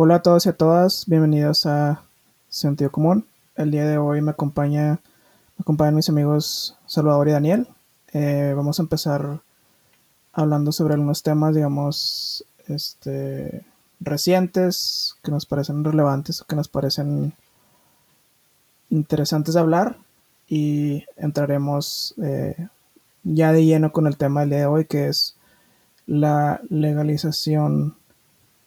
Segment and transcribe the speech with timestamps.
[0.00, 2.04] Hola a todos y a todas, bienvenidos a
[2.48, 3.26] Sentido Común.
[3.56, 5.00] El día de hoy me acompaña,
[5.56, 7.66] me acompañan mis amigos Salvador y Daniel.
[8.12, 9.40] Eh, vamos a empezar
[10.32, 13.66] hablando sobre algunos temas, digamos, este,
[13.98, 17.32] recientes, que nos parecen relevantes o que nos parecen
[18.90, 19.96] interesantes de hablar.
[20.46, 22.68] Y entraremos eh,
[23.24, 25.34] ya de lleno con el tema del día de hoy, que es
[26.06, 27.96] la legalización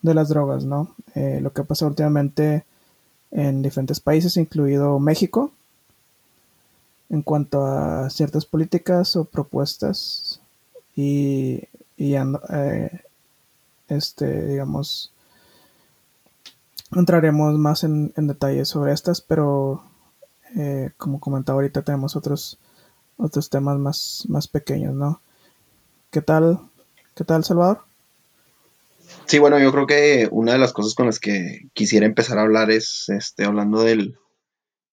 [0.01, 0.95] de las drogas, ¿no?
[1.15, 2.65] Eh, lo que ha pasado últimamente
[3.31, 5.51] en diferentes países, incluido México,
[7.09, 10.39] en cuanto a ciertas políticas o propuestas
[10.95, 11.63] y,
[11.97, 13.01] y eh,
[13.89, 15.11] este, digamos,
[16.95, 19.83] entraremos más en, en detalle sobre estas, pero
[20.55, 22.57] eh, como comentaba ahorita tenemos otros
[23.17, 25.21] otros temas más, más pequeños, ¿no?
[26.09, 26.59] ¿Qué tal?
[27.15, 27.90] ¿Qué tal, Salvador?
[29.25, 32.41] Sí, bueno, yo creo que una de las cosas con las que quisiera empezar a
[32.41, 34.17] hablar es este, hablando del,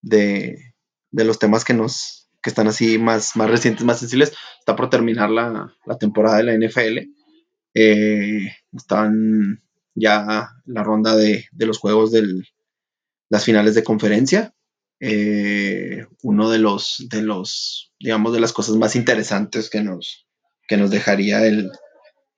[0.02, 0.74] de,
[1.12, 4.32] los temas que nos que están así más, más recientes, más sensibles.
[4.60, 7.10] Está por terminar la, temporada de la NFL.
[7.74, 9.62] Eh, están
[9.94, 12.44] ya la ronda de, los juegos de
[13.28, 14.54] las finales de conferencia.
[15.00, 20.28] Eh, uno de los, de los, digamos, de las cosas más interesantes que nos,
[20.68, 21.72] que nos dejaría el,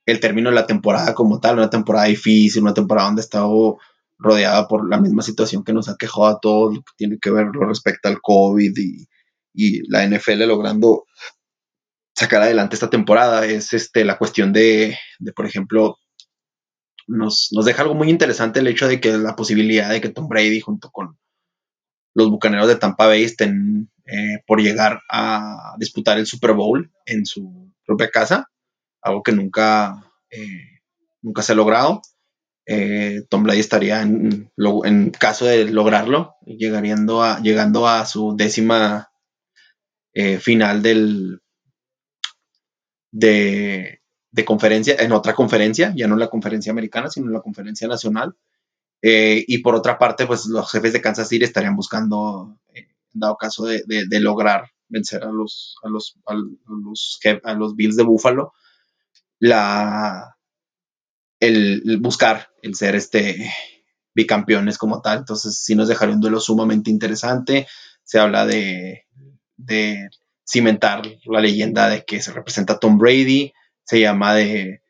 [0.06, 3.78] el término de la temporada como tal, una temporada difícil, una temporada donde estado
[4.18, 7.30] rodeada por la misma situación que nos ha quejado a todos, lo que tiene que
[7.30, 9.06] ver lo respecto al COVID y,
[9.88, 11.04] la NFL logrando
[12.14, 14.96] sacar adelante esta temporada, es este, la cuestión de,
[15.34, 15.98] por ejemplo,
[17.06, 20.28] nos, nos, deja algo muy interesante el hecho de que la posibilidad de que Tom
[20.28, 21.18] Brady junto con
[22.14, 27.26] los Bucaneros de Tampa Bay estén eh, por llegar a disputar el Super Bowl en
[27.26, 28.49] su propia casa
[29.02, 30.80] algo que nunca, eh,
[31.22, 32.02] nunca se ha logrado.
[32.66, 34.50] Eh, Tom Brady estaría en,
[35.18, 39.10] caso de lograrlo, llegando a, llegando a su décima
[40.12, 41.40] eh, final del,
[43.10, 44.00] de,
[44.44, 48.36] conferencia, en otra conferencia, ya no en la conferencia americana, sino en la conferencia nacional.
[49.02, 52.58] y por otra parte, pues los jefes de Kansas City estarían buscando,
[53.12, 57.96] dado caso de, de, lograr vencer a los, a los, a los, a los Bills
[57.96, 58.52] de Buffalo,
[59.40, 60.36] la,
[61.40, 63.52] el, buscar el ser este
[64.14, 65.18] bicampeones como tal.
[65.18, 67.66] Entonces sí nos dejaría un duelo sumamente interesante.
[68.04, 69.06] Se habla de,
[69.56, 70.08] de
[70.46, 73.52] cimentar la leyenda de que se representa Tom Brady.
[73.84, 74.82] Se llama de,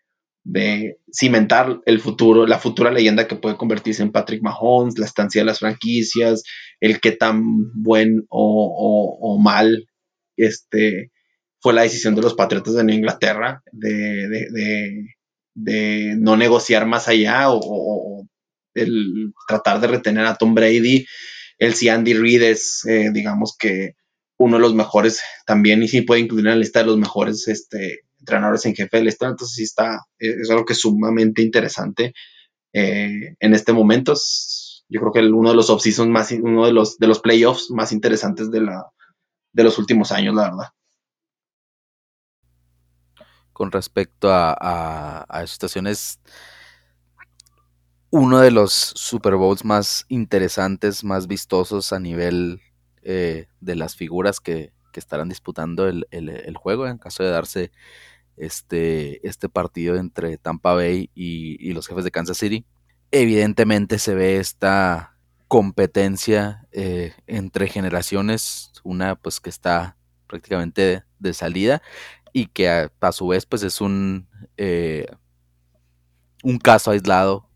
[0.42, 5.40] de cimentar el futuro, la futura leyenda que puede convertirse en Patrick Mahomes, la estancia
[5.40, 6.42] de las franquicias,
[6.80, 7.42] el que tan
[7.82, 9.86] buen o, o mal
[10.36, 11.12] este,
[11.60, 15.06] fue la decisión de los Patriotas de Inglaterra de,
[16.16, 18.26] no negociar más allá o,
[18.74, 21.06] el tratar de retener a Tom Brady.
[21.58, 23.94] El si Andy Reid es, eh, digamos que,
[24.38, 27.46] uno de los mejores también, y sí puede incluir en la lista de los mejores
[27.48, 29.32] este, entrenadores en jefe del estado.
[29.32, 32.14] Entonces, sí está, es algo que es sumamente interesante
[32.72, 34.14] eh, en este momento.
[34.88, 37.92] yo creo que uno de los off-seasons más, uno de los, de los playoffs más
[37.92, 38.86] interesantes de, la,
[39.52, 40.68] de los últimos años, la verdad
[43.60, 46.18] con respecto a, a, situaciones.
[48.08, 52.62] Uno de los Super Bowls más interesantes, más vistosos a nivel
[53.02, 57.70] eh, de las figuras que, estarán disputando el, juego en caso de darse
[58.38, 62.64] este, este partido entre Tampa Bay y, los jefes de Kansas City.
[63.10, 71.82] Evidentemente se ve esta competencia eh, entre generaciones, una pues que está prácticamente de salida
[72.32, 75.06] y que a, su vez pues es un, eh,
[76.42, 77.48] un caso aislado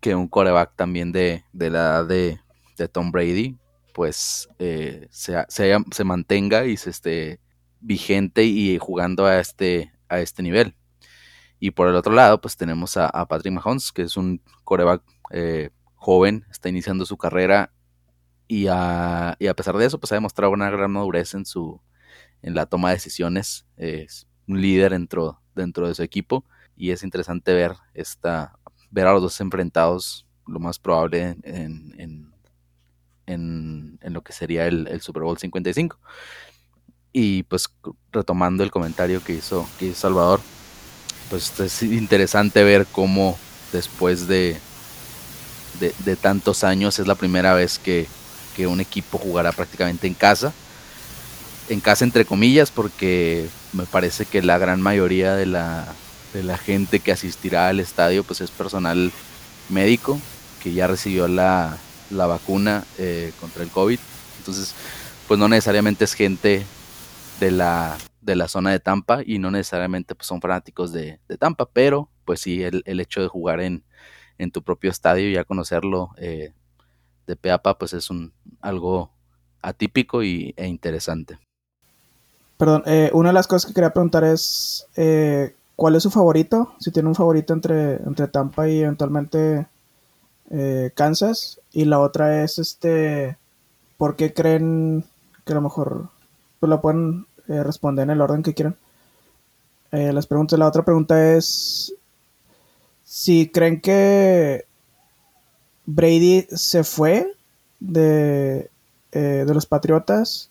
[0.00, 2.40] que un coreback también de, de la edad de,
[2.76, 3.58] de, Tom Brady
[3.92, 7.40] pues eh, se, se, mantenga y se esté
[7.80, 10.74] vigente y jugando a este, a este nivel.
[11.58, 15.70] Y por el otro lado, pues tenemos a, Patrick Mahomes, que es un coreback eh,
[15.96, 17.72] joven, está iniciando su carrera
[18.48, 21.80] y a, y a pesar de eso, pues ha demostrado una gran madurez en su,
[22.42, 26.44] en la toma de decisiones, es un líder dentro, dentro de su equipo
[26.76, 28.58] y es interesante ver, esta,
[28.90, 32.32] ver a los dos enfrentados lo más probable en, en,
[33.26, 35.98] en, lo que sería el, Super Bowl 55.
[37.12, 37.68] Y pues
[38.12, 40.40] retomando el comentario que hizo, que Salvador,
[41.28, 43.38] pues es interesante ver cómo
[43.72, 44.58] después de,
[45.78, 48.06] de, de tantos años es la primera vez que,
[48.56, 50.52] que un equipo jugará prácticamente en casa
[51.70, 55.86] en casa entre comillas, porque me parece que la gran mayoría de la,
[56.34, 59.12] de la gente que asistirá al estadio pues es personal
[59.68, 60.20] médico
[60.60, 61.78] que ya recibió la,
[62.10, 64.00] la vacuna eh, contra el COVID.
[64.38, 64.74] Entonces,
[65.28, 66.66] pues no necesariamente es gente
[67.38, 71.70] de la, de la zona de Tampa y no necesariamente pues, son fanáticos de, Tampa,
[71.72, 73.84] pero pues sí, el, el hecho de jugar en,
[74.38, 76.52] en, tu propio estadio y ya conocerlo eh,
[77.28, 79.12] de Peapa, pues es un algo
[79.62, 81.38] atípico y, e interesante.
[82.60, 86.74] Perdón, eh, una de las cosas que quería preguntar es, eh, ¿cuál es su favorito?
[86.78, 89.66] Si tiene un favorito entre, entre Tampa y eventualmente
[90.50, 91.58] eh, Kansas.
[91.72, 93.38] Y la otra es, este,
[93.96, 95.06] ¿por qué creen
[95.46, 96.10] que a lo mejor
[96.58, 98.76] pues, lo pueden responder en el orden que quieran?
[99.90, 101.94] las preguntas, la otra pregunta es,
[103.02, 104.66] si creen que
[105.86, 107.34] Brady se fue
[107.80, 108.70] de,
[109.12, 110.49] de los Patriotas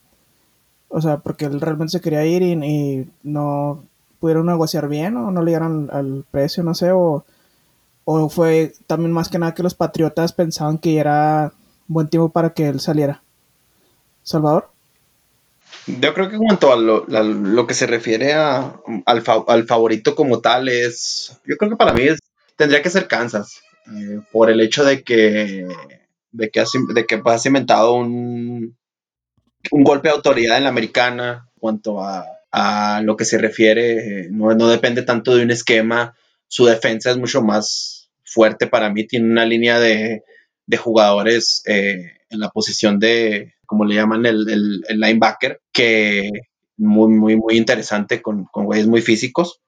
[0.90, 3.84] o sea, porque él realmente se quería ir y, no
[4.20, 7.24] pudieron negociar bien o no le dieron al precio, no sé, o,
[8.04, 11.54] o fue también más que nada que los patriotas pensaban que era
[11.88, 13.24] buen tiempo para que él saliera.
[14.24, 14.70] Salvador.
[15.88, 18.76] Yo creo que en cuanto a lo, que se refiere a,
[19.06, 19.22] al,
[19.66, 22.20] favorito como tal es, yo creo que para mí es,
[22.56, 25.68] tendría que ser Kansas, eh, por el hecho de que,
[26.32, 28.76] de que, has, de que has inventado un,
[29.72, 32.26] un golpe de autoridad en la americana cuanto a,
[33.04, 34.24] lo que se refiere.
[34.24, 36.16] Eh, no, depende tanto de un esquema.
[36.48, 39.06] Su defensa es mucho más fuerte para mí.
[39.06, 40.24] Tiene una línea de,
[40.78, 46.30] jugadores eh, en la posición de, como le llaman, el, linebacker, que
[46.78, 49.62] muy, muy, muy interesante con, con güeyes muy físicos.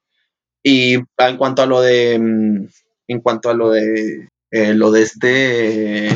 [0.64, 2.68] Y en cuanto a lo de, mm,
[3.08, 6.10] en cuanto a lo de, eh, lo de este,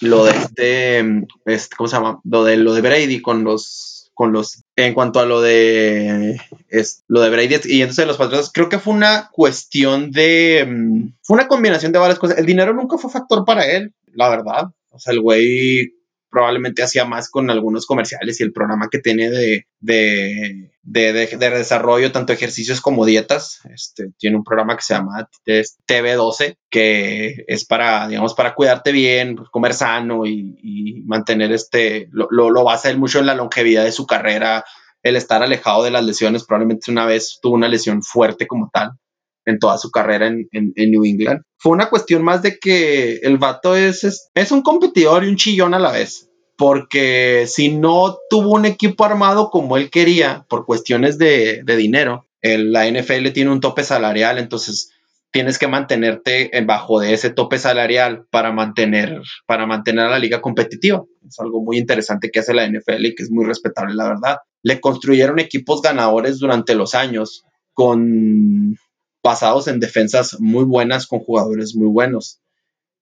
[0.00, 2.20] lo de este, este, ¿cómo se llama?
[2.24, 7.04] Lo de, lo de Brady con los, con los, en cuanto a lo de, es,
[7.08, 11.34] lo de Brady y entonces los Patriotas, creo que fue una cuestión de, mm, fue
[11.34, 12.38] una combinación de varias cosas.
[12.38, 14.68] El dinero nunca fue factor para él, la verdad.
[14.90, 15.94] O sea, el güey
[16.34, 22.10] probablemente hacía más con algunos comerciales y el programa que tiene de, de, de, desarrollo,
[22.10, 23.60] tanto ejercicios como dietas.
[23.72, 29.36] Este, tiene un programa que se llama TV12, que es para, digamos, para cuidarte bien,
[29.52, 34.64] comer sano y, mantener este, lo, lo, basa mucho en la longevidad de su carrera,
[35.04, 36.44] el estar alejado de las lesiones.
[36.44, 38.98] Probablemente una vez tuvo una lesión fuerte como tal
[39.46, 41.42] en toda su carrera en, New England.
[41.58, 45.74] Fue una cuestión más de que el vato es, es, un competidor y un chillón
[45.74, 46.30] a la vez.
[46.56, 52.88] Porque si no tuvo un equipo armado como él quería, por cuestiones de, dinero, la
[52.88, 54.92] NFL tiene un tope salarial, entonces
[55.32, 60.40] tienes que mantenerte bajo de ese tope salarial para mantener, para mantener a la liga
[60.40, 61.02] competitiva.
[61.26, 64.36] Es algo muy interesante que hace la NFL y que es muy respetable, la verdad.
[64.62, 67.42] Le construyeron equipos ganadores durante los años
[67.72, 68.76] con
[69.24, 72.40] basados en defensas muy buenas con jugadores muy buenos.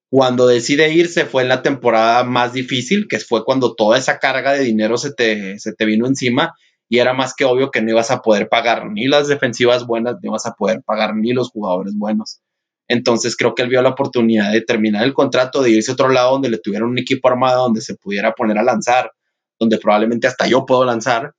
[0.09, 4.53] Cuando decide irse fue en la temporada más difícil, que fue cuando toda esa carga
[4.53, 6.55] de dinero se te, se te vino encima
[6.87, 10.15] y era más que obvio que no ibas a poder pagar ni las defensivas buenas,
[10.21, 12.39] ni ibas a poder pagar ni los jugadores buenos.
[12.87, 16.09] Entonces creo que él vio la oportunidad de terminar el contrato, de irse a otro
[16.09, 19.11] lado donde le tuviera un equipo armado, donde se pudiera poner a lanzar,
[19.59, 21.33] donde probablemente hasta yo puedo lanzar,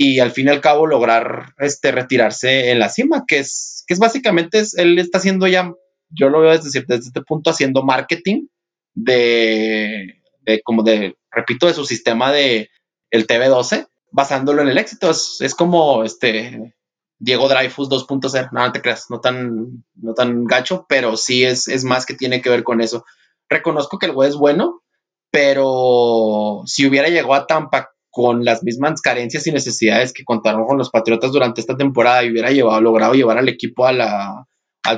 [0.00, 3.94] y al fin y al cabo lograr este, retirarse en la cima, que es, que
[3.94, 5.74] es básicamente, es, él está haciendo ya,
[6.08, 8.46] yo lo veo desde, desde este punto, haciendo marketing
[8.94, 12.70] de, de, como de, repito, de su sistema de
[13.10, 15.10] el TV12, basándolo en el éxito.
[15.10, 16.76] Es, como este
[17.18, 21.66] Diego Dreyfus 2.0, no, no te creas, no tan, no tan gacho, pero sí es,
[21.66, 23.04] es más que tiene que ver con eso.
[23.48, 24.84] Reconozco que el güey es bueno,
[25.32, 30.76] pero si hubiera llegado a Tampa con las mismas carencias y necesidades que contaron con
[30.76, 34.00] los Patriotas durante esta temporada y hubiera llevado, logrado llevar al equipo al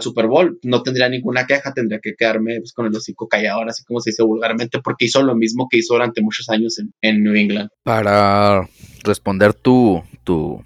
[0.01, 3.85] Super Bowl, no tendría ninguna queja, tendría que quedarme pues, con el hocico callado, así
[3.85, 7.35] como se dice vulgarmente, porque hizo lo mismo que hizo durante muchos años en, New
[7.35, 7.69] England.
[7.83, 8.67] Para
[9.05, 10.63] responder tu, tu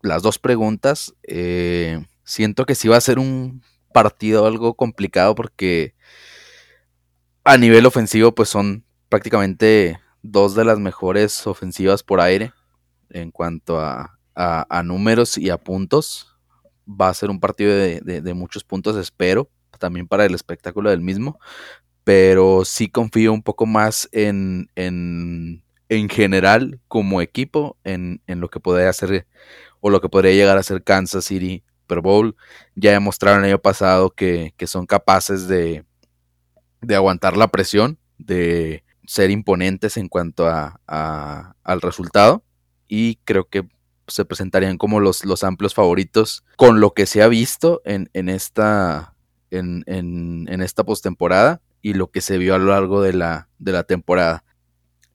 [0.00, 5.94] las dos preguntas, eh, siento que sí va a ser un partido algo complicado porque
[7.42, 9.98] a nivel ofensivo pues son prácticamente
[10.30, 12.52] dos de las mejores ofensivas por aire
[13.10, 14.14] en cuanto a,
[14.84, 16.36] números y a puntos.
[16.88, 21.38] Va a ser un partido de, muchos puntos, espero, también para el espectáculo del mismo.
[22.04, 28.88] Pero sí confío un poco más en, en, general como equipo, en, lo que podría
[28.88, 29.26] hacer
[29.80, 32.36] o lo que podría llegar a ser Kansas City Super Bowl.
[32.74, 35.84] Ya demostraron el año pasado que, que son capaces de,
[36.80, 42.44] de aguantar la presión, de, ser imponentes en cuanto a, al resultado
[42.88, 43.66] y creo que
[44.06, 49.14] se presentarían como los, los amplios favoritos con lo que se ha visto en, esta
[49.50, 53.84] en, esta postemporada y lo que se vio a lo largo de la, de la
[53.84, 54.44] temporada.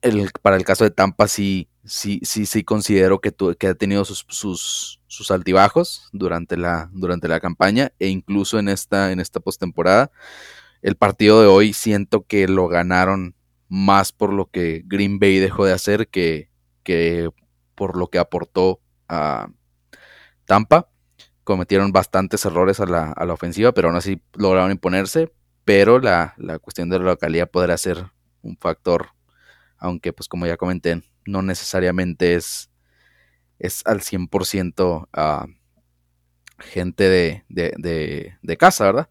[0.02, 4.04] El, para el caso de Tampa sí, sí, sí, sí considero que, que ha tenido
[4.04, 9.38] sus, sus, sus, altibajos durante la, durante la campaña e incluso en esta, en esta
[9.38, 10.10] postemporada.
[10.82, 13.36] El partido de hoy siento que lo ganaron
[13.68, 16.50] más por lo que Green Bay dejó de hacer que,
[16.82, 17.30] que
[17.74, 19.48] por lo que aportó a
[20.46, 20.88] Tampa.
[21.42, 25.32] Cometieron bastantes errores a la, a la ofensiva, pero aún así lograron imponerse.
[25.64, 28.10] Pero la, la, cuestión de la localidad podrá ser
[28.42, 29.08] un factor,
[29.78, 32.70] aunque pues como ya comenté, no necesariamente es,
[33.58, 35.46] es al 100% uh, ah,
[36.58, 39.08] gente de, de, de, de, casa, ¿verdad?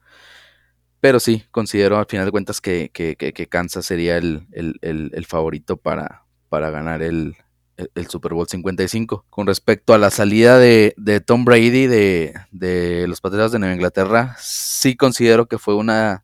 [1.04, 4.80] Pero sí, considero al final de cuentas que, que, que Kansas sería el, el,
[5.14, 7.36] el, favorito para, para ganar el,
[7.76, 9.26] el Super Bowl 55.
[9.30, 13.76] Con respecto a la salida de, de Tom Brady de, de, los Patriotas de Nueva
[13.76, 16.24] Inglaterra, sí considero que fue una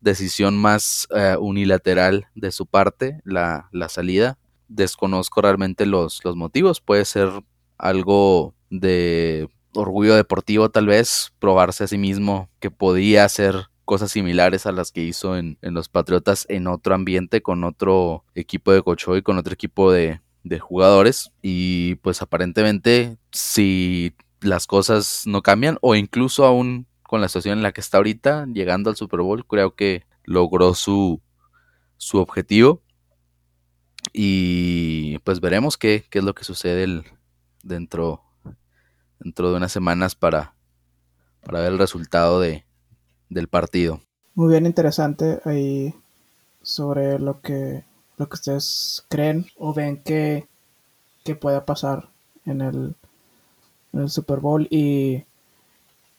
[0.00, 4.38] decisión más uh, unilateral de su parte, la, la, salida.
[4.68, 6.80] Desconozco realmente los, los motivos.
[6.80, 7.28] Puede ser
[7.76, 14.66] algo de orgullo deportivo tal vez, probarse a sí mismo que podía hacer cosas similares
[14.66, 18.82] a las que hizo en, en los Patriotas en otro ambiente, con otro equipo de
[18.82, 21.32] cocho y con otro equipo de, de jugadores.
[21.42, 27.64] Y pues aparentemente si las cosas no cambian o incluso aún con la situación en
[27.64, 31.20] la que está ahorita llegando al Super Bowl creo que logró su,
[31.96, 32.84] su objetivo.
[34.12, 37.02] Y pues veremos qué, qué es lo que sucede
[37.64, 38.22] dentro
[39.18, 40.54] dentro de unas semanas para,
[41.42, 42.64] para ver el resultado de,
[43.30, 44.00] del partido.
[44.34, 45.94] Muy bien interesante ahí
[46.62, 47.84] sobre lo que
[48.20, 50.46] lo que ustedes creen o ven que,
[51.24, 52.10] que pueda pasar
[52.44, 52.94] en el,
[53.94, 55.24] en el Super Bowl y,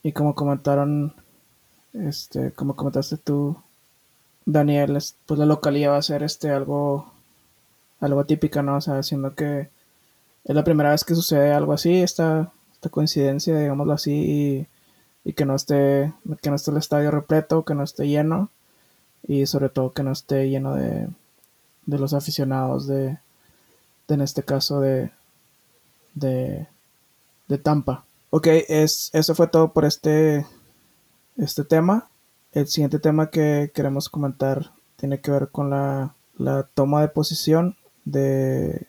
[0.01, 1.13] y como comentaron,
[1.93, 3.55] este, como comentaste tú,
[4.45, 7.13] Daniel, pues la localidad va a ser este algo,
[7.99, 8.77] algo típica, ¿no?
[8.77, 9.69] O sea, siendo que
[10.43, 14.65] es la primera vez que sucede algo así, esta, esta coincidencia, digámoslo así,
[15.23, 18.49] y, que no esté, que no esté el estadio repleto, que no esté lleno,
[19.27, 21.07] y sobre todo que no esté lleno de,
[21.85, 23.17] de los aficionados de,
[24.07, 25.11] de en este caso de,
[26.13, 26.67] de,
[27.47, 28.05] de Tampa.
[28.29, 30.45] Ok, es, eso fue todo por este,
[31.37, 32.09] este tema.
[32.53, 37.75] El siguiente tema que queremos comentar tiene que ver con la, la toma de posición
[38.05, 38.87] de,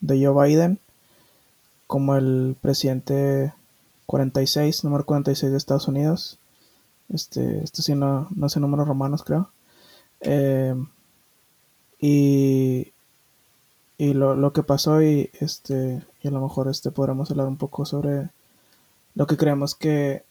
[0.00, 0.78] de Joe Biden
[1.86, 3.52] como el presidente
[4.06, 6.38] 46, número 46 de Estados Unidos.
[7.08, 9.50] Este, esto sí no, no sé números romanos, creo.
[10.20, 10.74] Eh,
[12.00, 12.92] y,
[13.98, 17.56] y lo, lo, que pasó y este y a lo mejor este podremos hablar un
[17.56, 18.30] poco sobre
[19.14, 20.24] lo que creemos que,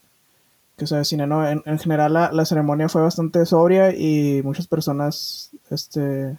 [0.76, 1.48] que se avecina ¿no?
[1.48, 6.38] en, en general la, la, ceremonia fue bastante sobria y muchas personas este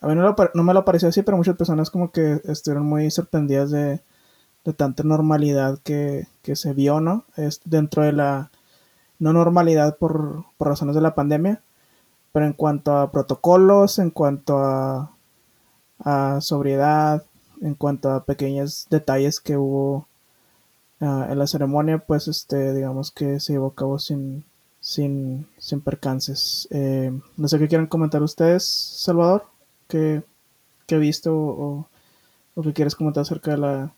[0.00, 2.86] a mí no, lo, no, me lo pareció así pero muchas personas como que estuvieron
[2.86, 4.00] muy sorprendidas de,
[4.66, 8.50] de tanta normalidad que, que, se vio no es dentro de la
[9.18, 11.62] no normalidad por, por razones de la pandemia
[12.36, 15.10] pero en cuanto a protocolos, en cuanto a,
[16.42, 17.24] sobriedad,
[17.62, 20.06] en cuanto a pequeños detalles que hubo
[21.00, 24.44] uh, en la ceremonia, pues este, digamos que se llevó a cabo sin,
[24.80, 26.68] sin, sin percances.
[26.72, 29.46] Eh, no sé qué quieren comentar ustedes, Salvador,
[29.88, 30.22] qué,
[30.86, 31.88] qué visto o,
[32.54, 33.94] o qué quieres comentar acerca de la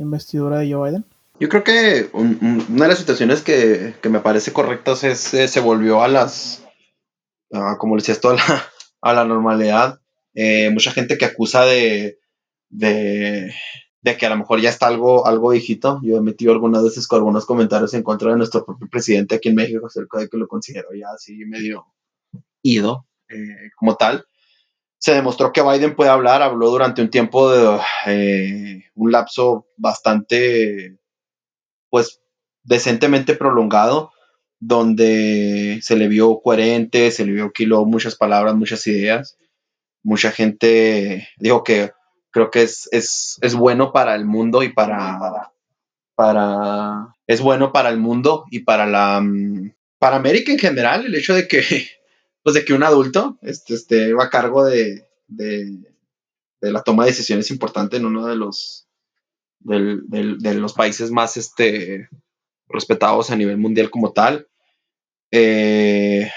[0.00, 1.04] investidura de Joe Biden.
[1.40, 5.34] Yo creo que un, un, una de las situaciones que, que me parece correctas es,
[5.34, 6.64] eh, se volvió a las
[7.78, 8.36] como decías, toda
[9.00, 10.00] a la normalidad.
[10.34, 12.18] Eh, mucha gente que acusa de,
[12.68, 13.52] de,
[14.02, 16.00] de, que a lo mejor ya está algo, algo viejito.
[16.02, 19.48] Yo he metido algunas veces con algunos comentarios en contra de nuestro propio presidente aquí
[19.48, 21.86] en México acerca de que lo considero ya así medio
[22.62, 24.24] ido eh, como tal.
[24.98, 30.98] Se demostró que Biden puede hablar, habló durante un tiempo de eh, un lapso bastante,
[31.88, 32.20] pues,
[32.64, 34.12] decentemente prolongado
[34.60, 39.38] donde se le vio coherente, se le vio que muchas palabras, muchas ideas.
[40.02, 41.92] Mucha gente dijo que
[42.30, 45.52] creo que es, es, es bueno para el mundo y para,
[46.14, 49.22] para, es bueno para el mundo y para la,
[49.98, 51.62] para América en general, el hecho de que,
[52.48, 55.84] pues de que un adulto este, este, va a cargo de, de,
[56.62, 58.88] la toma de decisiones importante en uno de los,
[59.58, 62.08] del, del, de los países más, este,
[62.66, 64.48] respetados a nivel mundial como tal.
[65.30, 66.30] Eh,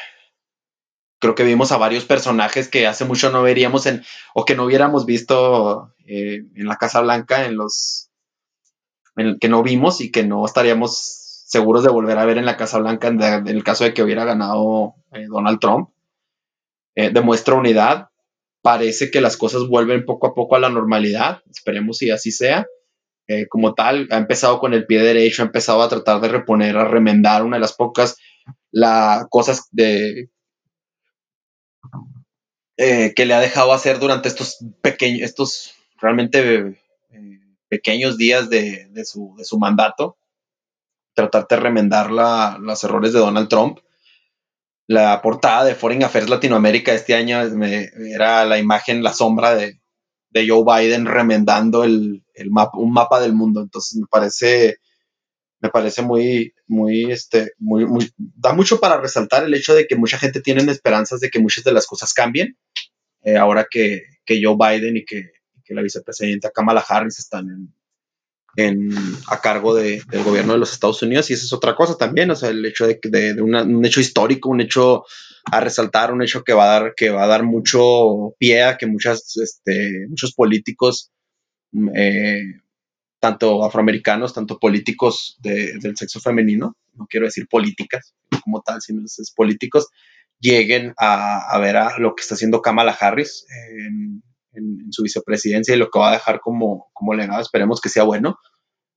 [1.18, 4.04] creo que vimos a varios personajes que hace mucho no veríamos en,
[4.34, 8.10] o que no hubiéramos visto eh, en la Casa Blanca, en los
[9.16, 12.58] en que no vimos y que no estaríamos seguros de volver a ver en la
[12.58, 15.91] Casa Blanca en, de, en el caso de que hubiera ganado eh, Donald Trump.
[16.96, 18.10] Eh, demuestra unidad.
[18.62, 21.42] Parece que las cosas vuelven poco a poco a la normalidad.
[21.50, 22.66] Esperemos si así sea.
[23.28, 26.78] Eh, como tal, ha empezado con el pie derecho, ha empezado a tratar de reponer,
[26.78, 28.18] a remendar una de las pocas
[29.30, 30.30] cosas de,
[32.78, 36.82] eh, que le ha dejado hacer durante estos pequeños, estos realmente
[37.70, 40.18] pequeños días de, su, de, su, mandato.
[41.14, 43.80] Tratar de remendar la, los errores de Donald Trump
[44.88, 47.42] la portada de Foreign Affairs Latinoamérica este año
[48.16, 49.80] era la imagen, la sombra de,
[50.34, 53.62] Joe Biden remendando el, mapa, un mapa del mundo.
[53.62, 54.78] Entonces me parece,
[55.60, 59.98] me parece muy, muy, este, muy, muy, da mucho para resaltar el hecho de que
[59.98, 62.58] mucha gente tiene esperanzas de que muchas de las cosas cambien.
[63.24, 65.32] Eh, ahora que, Joe Biden y que,
[65.66, 67.74] que la vicepresidenta Kamala Harris están en,
[69.28, 72.36] a cargo del gobierno de los Estados Unidos y esa es otra cosa también, o
[72.36, 75.06] sea, el hecho de, de, un hecho histórico, un hecho
[75.46, 78.78] a resaltar, un hecho que va a dar, que va a dar mucho pie a
[78.78, 81.12] que muchas, este, muchos políticos,
[81.72, 82.44] mm, eh,
[83.20, 89.32] tanto afroamericanos, tanto políticos del sexo femenino, no quiero decir políticas como tal, sino es,
[89.36, 89.90] políticos,
[90.40, 93.46] lleguen a, ver a lo que está haciendo Kamala Harris
[93.78, 97.90] en, en, su vicepresidencia y lo que va a dejar como, como legado, esperemos que
[97.90, 98.38] sea bueno,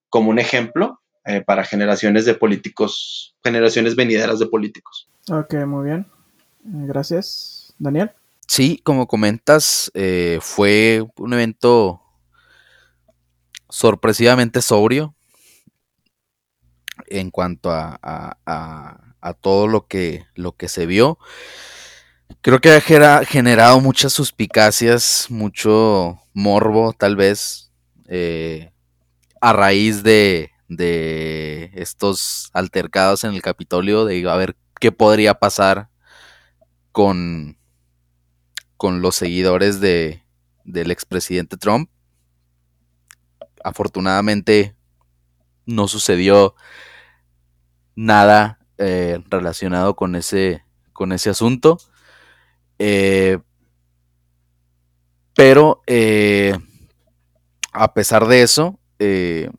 [0.09, 5.09] como un ejemplo eh, para generaciones de políticos, generaciones venideras de políticos.
[5.31, 6.07] Ok, muy bien.
[6.67, 7.75] Eh, gracias.
[7.79, 8.13] Daniel.
[8.47, 12.03] Sí, como comentas, eh, fue un evento
[13.69, 15.15] sorpresivamente sobrio
[17.07, 17.99] en cuanto a,
[18.47, 21.19] a, todo lo que, lo que se vio.
[22.41, 27.73] Creo que ha generado muchas suspicacias, mucho morbo, tal vez,
[28.07, 28.71] eh,
[29.41, 35.89] a raíz de, de estos altercados en el Capitolio, de a ver qué podría pasar
[36.93, 37.57] con,
[38.77, 40.23] con los seguidores de,
[40.65, 41.91] del expresidente Trump.
[43.63, 44.77] Afortunadamente
[45.67, 46.55] no sucedió
[47.95, 51.79] nada eh, relacionado con ese, con ese asunto.
[52.79, 53.39] Eh,
[55.35, 56.57] pero eh,
[57.73, 59.51] a pesar de eso, eh,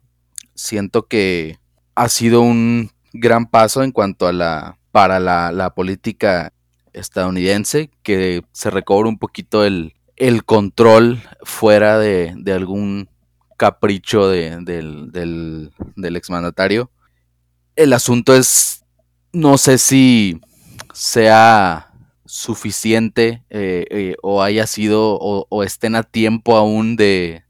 [0.54, 1.58] siento que
[1.94, 6.54] ha sido un gran paso en cuanto a la para la, política
[6.94, 9.92] estadounidense, que se recobre un poquito el,
[10.46, 13.10] control fuera de, algún
[13.58, 16.90] capricho del, del, del exmandatario.
[17.74, 18.86] El asunto es,
[19.34, 20.40] no sé si
[20.94, 21.85] sea
[22.26, 27.42] suficiente eh, eh, o haya sido o, estén a tiempo aún de,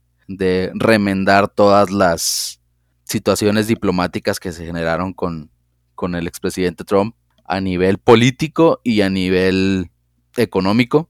[0.73, 2.61] remendar todas las
[3.03, 5.49] situaciones diplomáticas que se generaron con,
[5.95, 9.89] con el expresidente Trump a nivel político y a nivel
[10.35, 11.09] económico.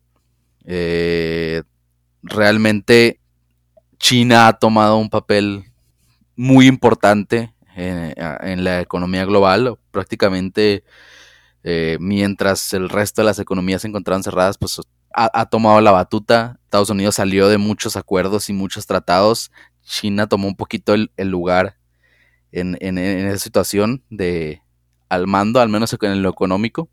[0.66, 1.64] Eh,
[2.22, 3.20] realmente
[3.98, 5.64] China ha tomado un papel
[6.36, 9.78] muy importante en la economía global.
[9.92, 10.84] Prácticamente
[11.70, 14.80] eh, mientras el resto de las economías se encontraban cerradas, pues
[15.14, 16.62] ha, tomado la batuta.
[16.64, 19.52] Estados Unidos salió de muchos acuerdos y muchos tratados.
[19.84, 21.76] China tomó un poquito el, lugar
[22.54, 24.62] en, esa situación de
[25.10, 26.90] al mando, al menos en lo económico.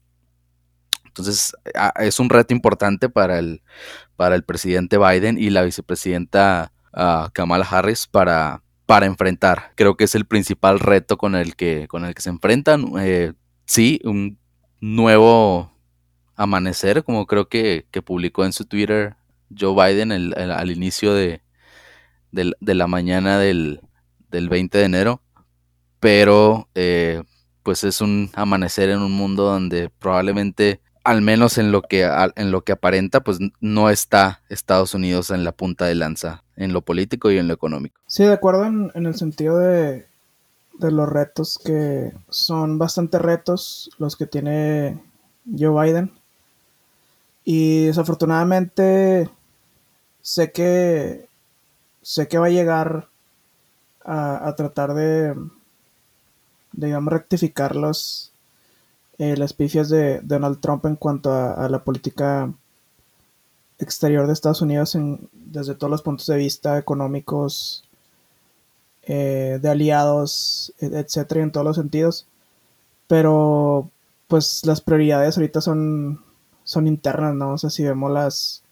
[1.05, 1.53] Entonces
[2.01, 3.63] es un reto importante para el,
[4.17, 9.71] para el presidente Biden y la vicepresidenta ah, Kamala Harris para, para enfrentar.
[9.77, 12.87] Creo que es el principal reto con el que, con el que se enfrentan.
[12.99, 13.35] Eh,
[13.67, 14.37] sí, un
[14.85, 15.73] nuevo
[16.37, 19.17] amanecer, como creo que, publicó en su Twitter
[19.59, 21.41] Joe Biden al inicio de,
[22.33, 23.81] la mañana del,
[24.31, 25.23] 20 de enero.
[26.01, 27.23] Pero eh,
[27.63, 32.51] pues es un amanecer en un mundo donde probablemente, al menos en lo que, en
[32.51, 36.83] lo que aparenta, pues no está Estados Unidos en la punta de lanza en lo
[36.83, 38.03] político y en lo económico.
[38.07, 40.07] Sí, de acuerdo en el sentido de
[40.79, 45.03] de los retos que son bastante retos los que tiene
[45.47, 46.13] Joe Biden.
[47.45, 49.29] Y desafortunadamente
[50.23, 51.29] sé que
[52.03, 53.09] sé que va a llegar
[54.05, 55.35] a, tratar de
[56.73, 58.35] rectificar los
[59.19, 62.53] eh, las pifias de Donald Trump en cuanto a, la política
[63.79, 67.89] exterior de Estados Unidos en, desde todos los puntos de vista económicos,
[69.07, 72.27] eh, de aliados, e-, etcétera, en todos los sentidos.
[73.07, 73.91] Pero,
[74.29, 76.25] pues las prioridades ahorita son,
[76.65, 77.53] son internas, ¿no?
[77.53, 78.65] O sea, si vemos las,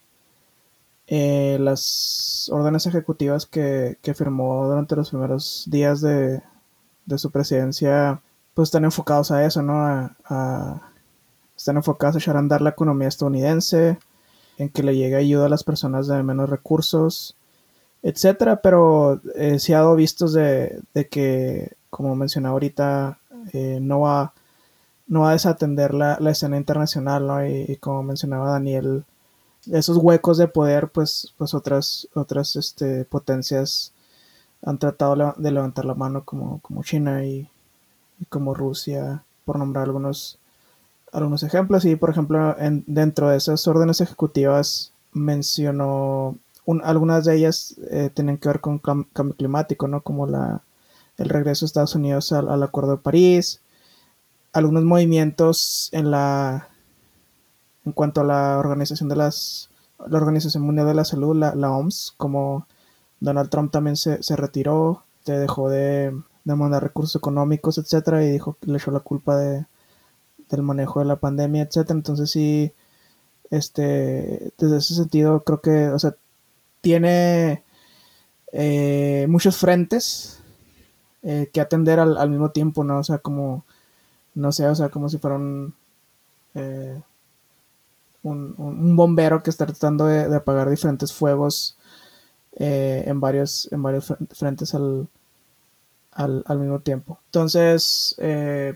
[1.07, 6.41] eh, las órdenes ejecutivas que, firmó durante los primeros días de,
[7.17, 8.21] su presidencia,
[8.53, 9.73] pues están enfocados a eso, ¿no?
[9.75, 10.91] A,
[11.55, 13.99] están enfocados a echar a andar la economía estadounidense,
[14.57, 17.35] en que le llegue ayuda a las personas de menos recursos,
[18.03, 23.19] etcétera, pero eh, sí ha dado vistos de, que, como mencionaba ahorita,
[23.53, 24.33] eh, no va
[25.07, 27.45] no va a desatender la, escena internacional, ¿no?
[27.45, 29.05] Y, como mencionaba Daniel,
[29.71, 33.93] esos huecos de poder, pues, pues otras, otras este, potencias
[34.63, 37.49] han tratado de levantar la mano como, como China y,
[38.29, 40.39] como Rusia, por nombrar algunos,
[41.11, 41.85] algunos ejemplos.
[41.85, 46.37] Y por ejemplo, en, dentro de esas órdenes ejecutivas mencionó
[46.83, 50.01] algunas de ellas eh, tienen que ver con cambio climático, ¿no?
[50.01, 50.63] Como la,
[51.17, 53.61] el regreso de Estados Unidos al, Acuerdo de París,
[54.51, 56.69] algunos movimientos en la
[57.85, 59.69] en cuanto a la organización de las
[60.07, 62.67] la Organización Mundial de la Salud, la, la OMS, como
[63.19, 68.57] Donald Trump también se, retiró, te dejó de, de, mandar recursos económicos, etcétera, y dijo
[68.59, 69.65] que le echó la culpa de,
[70.49, 71.97] del manejo de la pandemia, etcétera.
[71.97, 72.73] Entonces sí,
[73.49, 76.15] este, desde ese sentido creo que, o sea,
[76.83, 77.63] tiene
[78.51, 80.41] eh, muchos frentes
[81.23, 82.99] eh, que atender al, mismo tiempo, ¿no?
[82.99, 83.63] O sea, como,
[84.35, 85.73] no sé, o sea, como si fuera un,
[86.55, 87.01] eh,
[88.21, 91.77] un, bombero que está tratando de, apagar diferentes fuegos
[92.51, 95.07] en varios, en varios frentes al,
[96.11, 97.19] al, al mismo tiempo.
[97.27, 98.17] Entonces,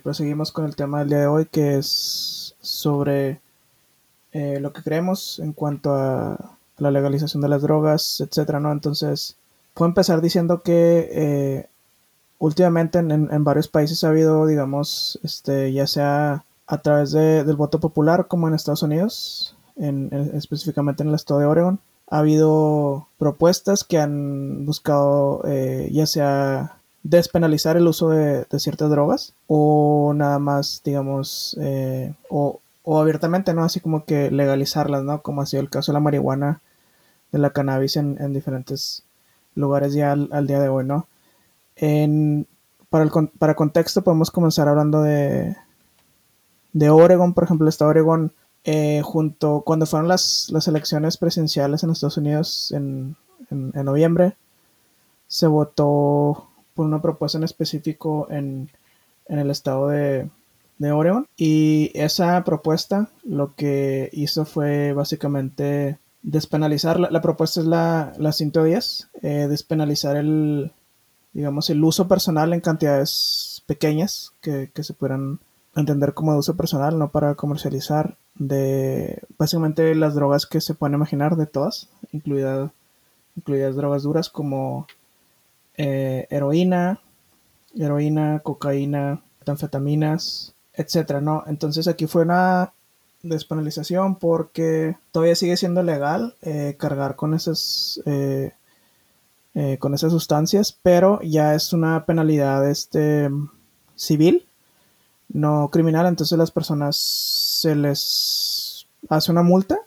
[0.02, 3.42] proseguimos con el tema del día de hoy, que es sobre
[4.34, 8.72] lo que creemos en cuanto a la legalización de las drogas, etcétera, ¿no?
[8.72, 9.38] Entonces,
[9.74, 11.70] puedo empezar diciendo que eh,
[12.40, 18.28] últimamente en, varios países ha habido, digamos, este, ya sea a través del voto popular
[18.28, 24.00] como en Estados Unidos, en, específicamente en el estado de Oregon, ha habido propuestas que
[24.00, 31.58] han buscado eh, ya sea despenalizar el uso de, ciertas drogas o nada más, digamos,
[31.62, 33.66] eh, o, o abiertamente, ¿no?
[33.66, 35.22] Así como que legalizarlas, ¿no?
[35.22, 36.62] Como ha sido el caso de la marihuana
[37.34, 39.04] de la cannabis en, diferentes
[39.56, 41.08] lugares ya al, día de hoy, ¿no?
[42.90, 45.58] para, el, para contexto podemos comenzar hablando de,
[46.72, 48.32] de Oregon, por ejemplo, de Oregon,
[48.64, 53.18] eh, junto cuando fueron las, las elecciones presidenciales en Estados Unidos en,
[53.50, 54.38] noviembre,
[55.28, 58.70] se votó por una propuesta en específico en,
[59.28, 60.30] el estado de,
[60.78, 61.26] de Oregon.
[61.36, 69.10] Y esa propuesta lo que hizo fue básicamente despenalizar, la, propuesta es la, la 110,
[69.22, 70.72] eh, despenalizar el,
[71.34, 75.40] digamos, el uso personal en cantidades pequeñas que, se puedan
[75.76, 80.96] entender como de uso personal, no para comercializar, de básicamente las drogas que se pueden
[80.96, 82.72] imaginar, de todas, incluidas,
[83.36, 84.88] incluidas drogas duras como
[85.76, 87.00] eh, heroína,
[87.76, 91.44] heroína, cocaína, anfetaminas, etcétera, ¿no?
[91.48, 92.72] Entonces aquí fue una
[93.24, 98.54] despenalización porque todavía sigue siendo legal eh, cargar con esas eh,
[99.56, 103.30] eh, con esas sustancias, pero ya es una penalidad este
[103.96, 104.46] civil,
[105.30, 109.80] no criminal, entonces las personas se les hace una multa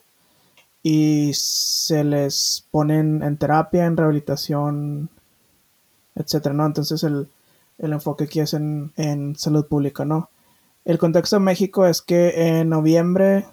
[0.83, 5.09] y se les ponen en terapia, en rehabilitación,
[6.17, 6.67] etcétera, ¿no?
[6.67, 7.29] Entonces el,
[7.79, 10.31] enfoque aquí es en, en salud pública, ¿no?
[10.85, 13.47] El contexto de México es que en noviembre,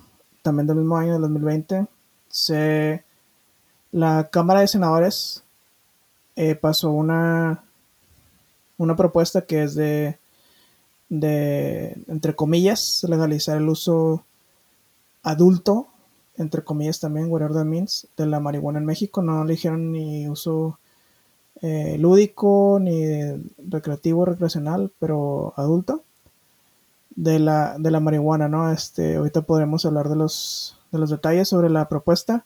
[0.44, 1.88] también del mismo año, del 2020,
[2.30, 3.04] se,
[3.92, 5.44] la Cámara de Senadores
[6.38, 7.64] eh, pasó una,
[8.78, 10.18] una propuesta que es de,
[11.10, 14.24] entre comillas, legalizar el uso
[15.22, 15.88] adulto,
[16.38, 19.22] entre comillas también, whatever that means, de la marihuana en México.
[19.22, 20.80] No le dijeron ni uso
[21.62, 23.04] eh, lúdico, ni
[23.58, 26.04] recreativo, recreacional, pero adulto
[27.18, 28.72] de la, de la marihuana, ¿no?
[28.72, 32.46] Este, ahorita podremos hablar de los, de los detalles sobre la propuesta.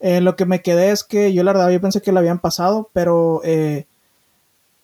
[0.00, 2.40] Eh, lo que me quedé es que yo la verdad yo pensé que la habían
[2.40, 3.86] pasado, pero eh,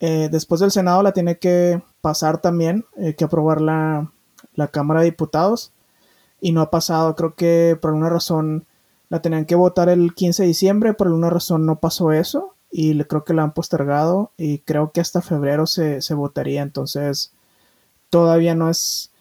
[0.00, 2.84] eh, después del Senado la tiene que pasar también,
[3.16, 4.12] que aprobar la,
[4.54, 5.72] la, Cámara de Diputados
[6.40, 7.16] y no ha pasado.
[7.16, 8.66] Creo que por alguna razón
[9.08, 12.98] la tenían que votar el 15 de diciembre, por alguna razón no pasó eso y
[13.04, 16.60] creo que la han postergado y creo que hasta febrero se, se votaría.
[16.60, 17.32] Entonces
[18.10, 19.13] todavía no es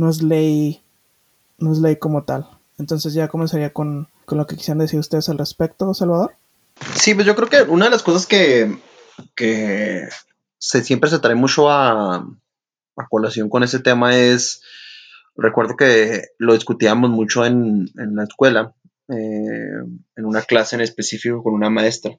[0.00, 0.82] no es ley,
[1.58, 2.48] no es ley como tal.
[2.78, 6.32] Entonces ya comenzaría con, lo que quisieran decir ustedes al respecto, Salvador.
[6.94, 8.78] Sí, pues yo creo que una de las cosas que,
[9.36, 10.08] que
[10.58, 14.62] se, siempre se trae mucho a, a colación con ese tema es,
[15.36, 18.72] recuerdo que lo discutíamos mucho en, la escuela,
[19.08, 19.82] eh,
[20.16, 22.12] en una clase en específico con una maestra,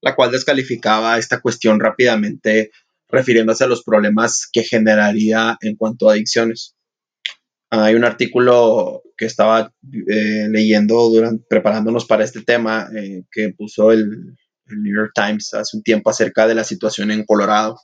[0.00, 2.70] la cual descalificaba esta cuestión rápidamente
[3.08, 6.75] refiriéndose a los problemas que generaría en cuanto a adicciones.
[7.70, 9.72] Hay un artículo que estaba
[10.08, 14.36] eh, leyendo durante, preparándonos para este tema eh, que puso el,
[14.68, 17.78] New York Times hace un tiempo acerca de la situación en Colorado,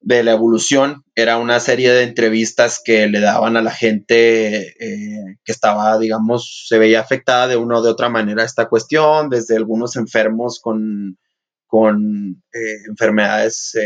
[0.00, 1.02] de la evolución.
[1.16, 6.78] Era una serie de entrevistas que le daban a la gente que estaba, digamos, se
[6.78, 11.18] veía afectada de una o de otra manera esta cuestión, desde algunos enfermos con,
[11.66, 12.44] con
[12.88, 13.76] enfermedades,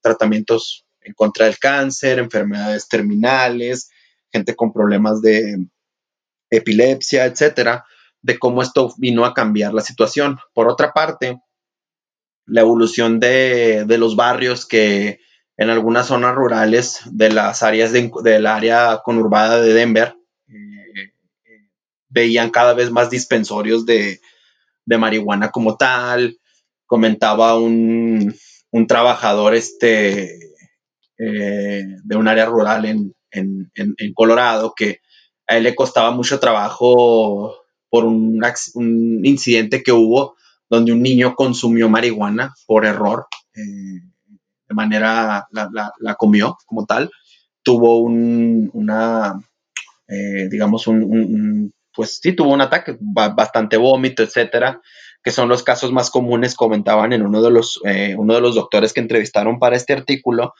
[0.00, 3.90] tratamientos en contra del cáncer, enfermedades terminales,
[4.36, 5.66] gente con problemas de
[6.50, 7.86] epilepsia, etcétera,
[8.22, 10.38] de cómo esto vino a cambiar la situación.
[10.52, 11.40] Por otra parte,
[12.44, 15.20] la evolución de, los barrios que
[15.56, 20.14] en algunas zonas rurales de las áreas del área conurbada de Denver
[20.48, 21.12] eh,
[22.08, 24.20] veían cada vez más dispensorios de,
[24.86, 26.38] marihuana como tal.
[26.84, 28.34] Comentaba un,
[28.70, 30.38] un trabajador este,
[31.18, 33.15] eh, de un área rural en,
[34.14, 35.00] Colorado que
[35.46, 37.56] a él le costaba mucho trabajo
[37.88, 38.42] por un,
[39.24, 40.36] incidente que hubo
[40.68, 44.02] donde un niño consumió marihuana por error, eh,
[44.68, 47.10] de manera, la, comió como tal,
[47.62, 49.40] tuvo un, una,
[50.08, 54.80] eh, digamos, un, pues sí, tuvo un ataque, bastante vómito, etcétera,
[55.22, 57.80] que son los casos más comunes, comentaban en uno de los,
[58.16, 60.54] uno de los doctores que entrevistaron para este artículo,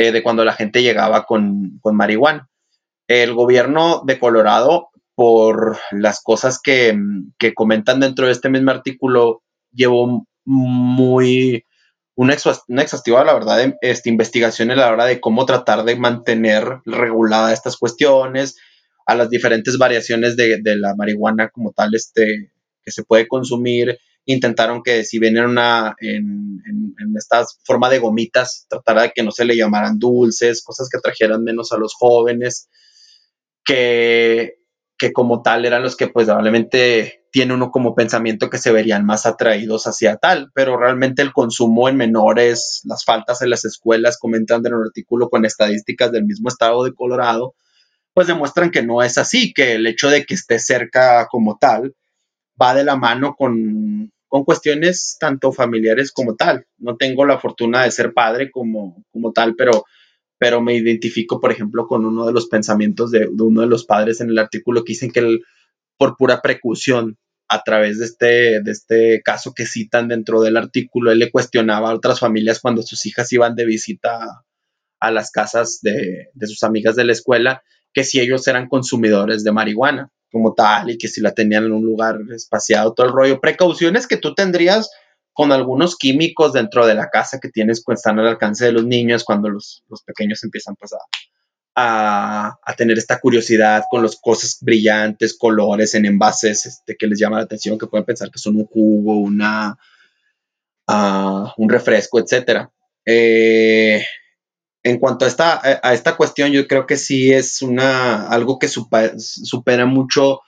[0.00, 2.48] eh, de cuando la gente llegaba con, con, marihuana.
[3.06, 6.98] El gobierno de Colorado, por las cosas que,
[7.38, 11.64] que comentan dentro de este mismo artículo, llevó muy
[12.20, 17.54] una, exhaustiva, la verdad, este, investigación a la hora de cómo tratar de mantener reguladas
[17.54, 18.56] estas cuestiones,
[19.06, 22.52] a las diferentes variaciones de, de, la marihuana como tal este,
[22.84, 23.98] que se puede consumir,
[24.32, 29.30] intentaron que si vienen una, en, en, esta forma de gomitas, tratara de que no
[29.30, 32.68] se le llamaran dulces, cosas que trajeran menos a los jóvenes,
[33.64, 34.54] que,
[34.96, 39.04] que como tal eran los que pues probablemente tiene uno como pensamiento que se verían
[39.06, 44.18] más atraídos hacia tal, pero realmente el consumo en menores, las faltas en las escuelas,
[44.18, 47.54] comentan en un artículo con estadísticas del mismo estado de Colorado,
[48.12, 51.94] pues demuestran que no es así, que el hecho de que esté cerca como tal,
[52.60, 56.64] va de la mano con, con cuestiones tanto familiares como tal.
[56.78, 59.84] No tengo la fortuna de ser padre como, como tal, pero,
[60.38, 64.20] pero me identifico, por ejemplo, con uno de los pensamientos de, uno de los padres
[64.20, 65.40] en el artículo que dicen que
[65.98, 71.10] por pura precaución, a través de este, de este caso que citan dentro del artículo,
[71.10, 74.44] él le cuestionaba a otras familias cuando sus hijas iban de visita
[75.00, 79.42] a las casas de, de sus amigas de la escuela, que si ellos eran consumidores
[79.42, 83.12] de marihuana como tal y que si la tenían en un lugar espaciado, todo el
[83.12, 83.40] rollo.
[83.40, 84.90] Precauciones que tú tendrías
[85.32, 88.84] con algunos químicos dentro de la casa que tienes que están al alcance de los
[88.84, 95.36] niños cuando los, pequeños empiezan pues, a, a, tener esta curiosidad con las cosas brillantes,
[95.36, 98.66] colores en envases este, que les llama la atención, que pueden pensar que son un
[98.66, 99.78] jugo, una,
[100.88, 102.70] uh, un refresco, etcétera.
[103.04, 104.04] Eh,
[104.82, 108.68] en cuanto a esta, a esta cuestión, yo creo que sí es una, algo que
[108.68, 110.40] supera, mucho,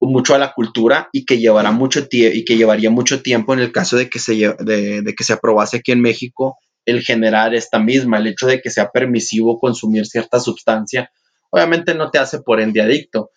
[0.00, 3.70] mucho a la cultura y que llevará mucho y que llevaría mucho tiempo en el
[3.70, 8.18] caso de que se de, que se aprobase aquí en México el generar esta misma,
[8.18, 11.12] el hecho de que sea permisivo consumir cierta sustancia,
[11.50, 13.30] obviamente no te hace por ende adicto,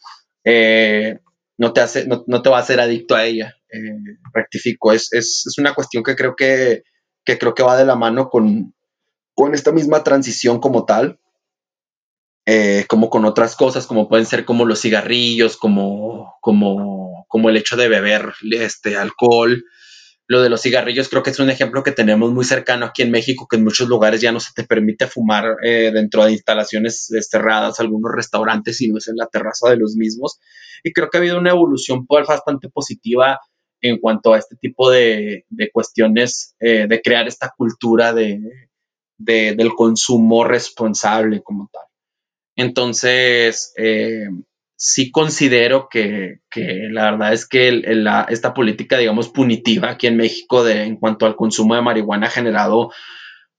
[0.43, 1.19] eh,
[1.59, 5.43] no, te hace, no, te va a hacer adicto a ella, eh, rectifico, es, es,
[5.45, 6.81] es, una cuestión que creo que,
[7.23, 8.74] que creo que va de la mano con,
[9.35, 11.19] con esta misma transición como tal,
[12.47, 17.57] eh, como con otras cosas, como pueden ser como los cigarrillos, como, como, como el
[17.57, 19.65] hecho de beber este, alcohol.
[20.27, 23.11] Lo de los cigarrillos creo que es un ejemplo que tenemos muy cercano aquí en
[23.11, 27.11] México, que en muchos lugares ya no se te permite fumar eh, dentro de instalaciones
[27.29, 30.39] cerradas, algunos restaurantes, sino es en la terraza de los mismos.
[30.83, 33.39] Y creo que ha habido una evolución pues, bastante positiva
[33.81, 38.39] en cuanto a este tipo de, de cuestiones, eh, de crear esta cultura de,
[39.17, 41.83] del consumo responsable como tal.
[42.55, 44.27] Entonces, eh,
[44.77, 46.39] sí considero que,
[46.91, 47.81] la verdad es que
[48.29, 52.31] esta política, digamos, punitiva aquí en México de, en cuanto al consumo de marihuana ha
[52.31, 52.91] generado,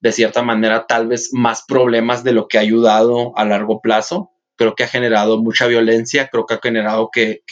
[0.01, 4.31] de cierta manera, tal vez más problemas de lo que ha ayudado a largo plazo.
[4.57, 7.43] Creo que ha generado mucha violencia, creo que ha generado que,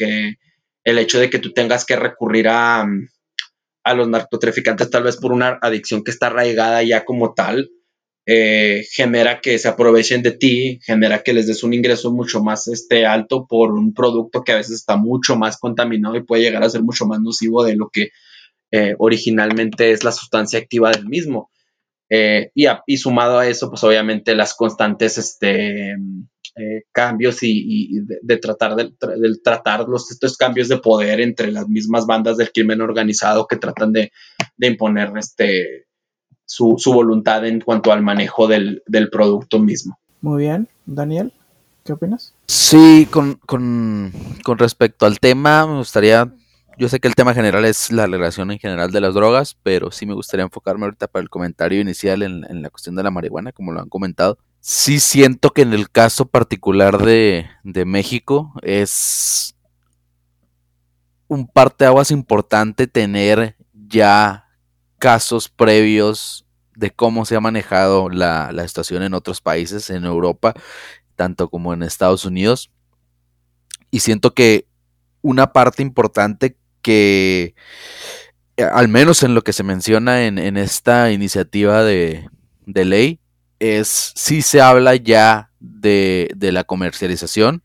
[0.85, 2.87] el hecho de que tú tengas que recurrir a,
[3.85, 7.71] a los narcotraficantes tal vez por una adicción que está arraigada ya como tal,
[8.27, 12.69] eh, genera que se aprovechen de ti, genera que les des un ingreso mucho más
[12.69, 16.63] este, alto por un producto que a veces está mucho más contaminado y puede llegar
[16.63, 18.11] a ser mucho más nocivo de lo que
[18.71, 21.51] eh, originalmente es la sustancia activa del mismo.
[22.09, 25.95] Eh, y, y, sumado a eso, pues obviamente las constantes este,
[26.93, 28.93] cambios y, de, tratar de,
[29.43, 33.93] tratar los, estos cambios de poder entre las mismas bandas del crimen organizado que tratan
[33.93, 34.13] de,
[34.59, 35.87] imponer este,
[36.47, 39.99] su, voluntad en cuanto al manejo del, producto mismo.
[40.21, 41.33] Muy bien, Daniel,
[41.85, 42.35] ¿qué opinas?
[42.47, 46.33] Sí, con, con, con respecto al tema, me gustaría
[46.77, 49.93] yo sé que el tema general es la relación en general de las drogas, pero
[49.93, 53.13] sí me gustaría enfocarme ahorita para el comentario inicial en, en, la cuestión de la
[53.13, 57.47] marihuana, como lo han comentado sí siento que en el caso particular de,
[57.85, 59.55] México es
[61.29, 64.44] un parteaguas importante tener ya
[65.05, 70.55] casos previos de cómo se ha manejado la, la situación en otros países, en Europa,
[71.15, 72.71] tanto como en Estados Unidos.
[73.91, 74.67] Y siento que
[75.21, 77.55] una parte importante que,
[78.57, 82.27] al menos en lo que se menciona en, esta iniciativa de,
[82.65, 83.21] de ley,
[83.59, 87.63] es si se habla ya de, la comercialización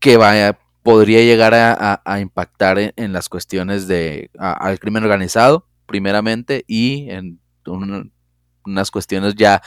[0.00, 7.10] que vaya, podría llegar a, impactar en, las cuestiones de al crimen organizado primeramente y
[7.10, 7.40] en
[8.64, 9.60] unas cuestiones ya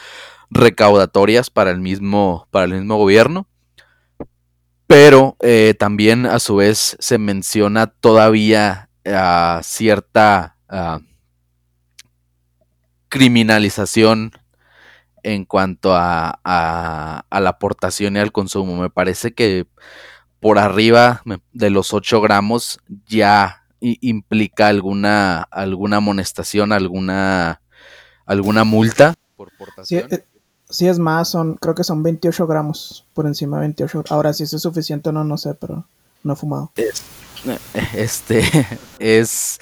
[0.48, 3.46] recaudatorias para el mismo para el mismo gobierno
[4.86, 10.56] pero eh, también a su vez se menciona todavía a cierta
[13.08, 14.32] criminalización
[15.22, 18.76] en cuanto a, a, la aportación y al consumo.
[18.76, 19.66] Me parece que
[20.40, 23.63] por arriba de los 8 gramos ya
[24.00, 27.60] implica alguna, alguna amonestación, alguna,
[28.24, 30.06] alguna multa por portación.
[30.10, 30.24] Eh,
[30.68, 34.04] sí, es más, son, creo que son 28 gramos por encima de 28.
[34.10, 35.86] Ahora, si eso es suficiente o no, no sé, pero
[36.22, 36.72] no he fumado.
[37.94, 38.42] este
[38.98, 39.60] es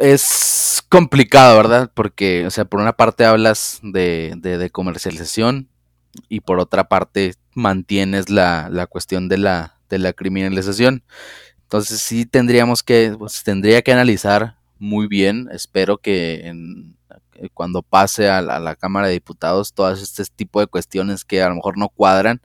[0.00, 1.90] es, complicado, ¿verdad?
[1.94, 5.68] Porque, o sea, por una parte hablas de, de, comercialización
[6.28, 11.04] y por otra parte mantienes la, la cuestión de la, de la criminalización.
[11.68, 15.48] Entonces sí tendríamos que, pues, tendría que analizar muy bien.
[15.52, 16.96] Espero que en,
[17.52, 21.56] cuando pase a la, Cámara de Diputados todas este tipo de cuestiones que a lo
[21.56, 22.40] mejor no cuadran,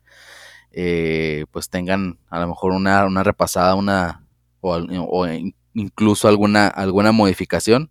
[0.73, 4.25] eh, pues tengan a lo mejor una, una repasada, una
[4.59, 5.27] o, o
[5.73, 7.89] incluso alguna, alguna modificación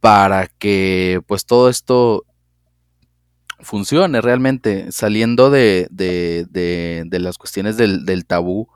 [0.00, 2.26] para que pues todo esto
[3.60, 5.88] funcione realmente, saliendo de,
[7.10, 8.68] las cuestiones del, tabú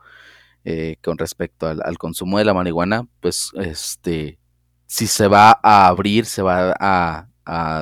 [0.64, 4.38] eh, con respecto al, consumo de la marihuana, pues este,
[4.86, 7.24] si se va a abrir, se va a,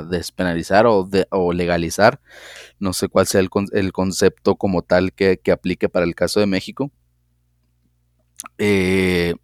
[0.08, 2.20] despenalizar o, legalizar,
[2.78, 6.46] no sé cuál sea el, concepto como tal que, que, aplique para el caso de
[6.46, 6.92] México.
[8.58, 9.34] Eh,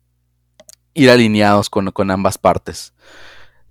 [0.95, 2.95] ir alineados con, ambas partes,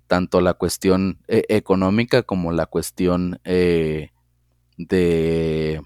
[0.06, 4.10] tanto la cuestión eh, económica como la cuestión eh,
[4.76, 5.80] de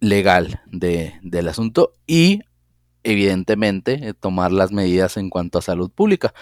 [0.00, 2.40] legal de, del asunto y
[3.02, 6.34] evidentemente eh, tomar las medidas en cuanto a salud pública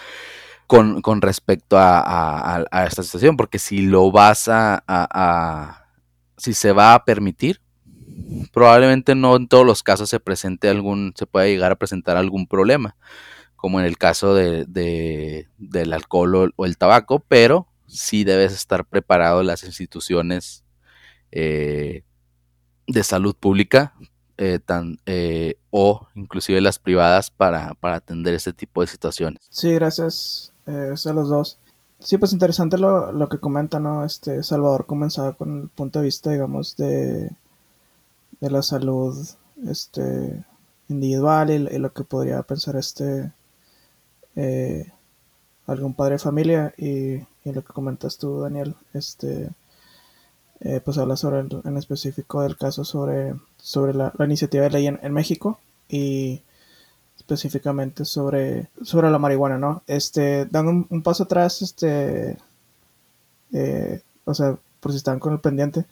[0.67, 5.87] con, respecto a, esta situación, porque si lo vas a, a,
[6.37, 7.63] si se va a permitir,
[8.53, 12.47] probablemente no en todos los casos se presente algún, se pueda llegar a presentar algún
[12.47, 12.97] problema
[13.59, 19.43] como en el caso de, del alcohol o, el tabaco, pero sí debes estar preparado
[19.43, 20.65] las instituciones
[21.33, 22.05] eh,
[22.89, 23.95] de salud pública
[24.37, 24.59] eh,
[25.07, 29.41] eh, o inclusive las privadas para, atender este tipo de situaciones.
[29.51, 31.59] Sí, gracias a los dos.
[32.01, 34.05] Sí, pues interesante lo, que comenta, ¿no?
[34.05, 37.31] Este Salvador comenzaba con el punto de vista, digamos, de,
[38.41, 39.17] de la salud
[39.67, 40.45] este,
[40.89, 43.33] individual y, lo que podría pensar este
[44.37, 44.93] eh,
[45.67, 49.49] algún padre de familia y, lo que comentas tú, Daniel, este,
[50.61, 55.13] eh, pues habla sobre en específico del caso sobre, sobre la, iniciativa de ley en,
[55.13, 56.43] México y
[57.17, 59.83] específicamente sobre, sobre la marihuana, ¿no?
[59.87, 62.37] Este, dan un, paso atrás, este,
[63.53, 65.87] eh, o sea, por si están con el pendiente,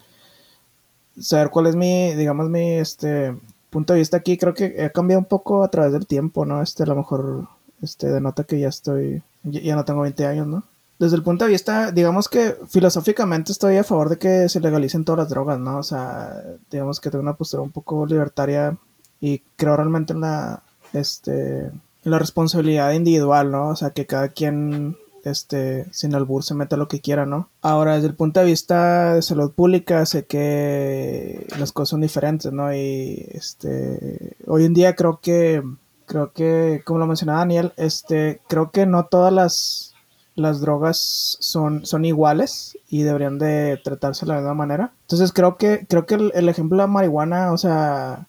[1.19, 3.35] saber cuál es mi, digamos, mi, este,
[3.69, 6.61] punto de vista aquí, creo que ha cambiado un poco a través del tiempo, ¿no?
[6.61, 7.47] Este, a lo mejor
[7.81, 10.63] este, denota que ya estoy, ya, no tengo 20 años, ¿no?
[10.99, 15.05] Desde el punto de vista, digamos que filosóficamente estoy a favor de que se legalicen
[15.05, 15.77] todas las drogas, ¿no?
[15.77, 16.41] O sea,
[16.71, 18.77] digamos que tengo una postura un poco libertaria
[19.19, 21.71] y creo realmente en la, este,
[22.03, 23.69] la responsabilidad individual, ¿no?
[23.69, 27.49] O sea, que cada quien este, sin albur se meta lo que quiera, ¿no?
[27.61, 32.51] Ahora, desde el punto de vista de salud pública, sé que las cosas son diferentes,
[32.51, 32.73] ¿no?
[32.73, 35.61] Y este, hoy en día creo que
[36.07, 39.93] creo que, como lo mencionaba Daniel, este, creo que no todas las,
[40.37, 44.93] las drogas son, son iguales y deberían de tratarse de la misma manera.
[45.01, 48.27] Entonces creo que, creo que el, ejemplo de la marihuana, o sea,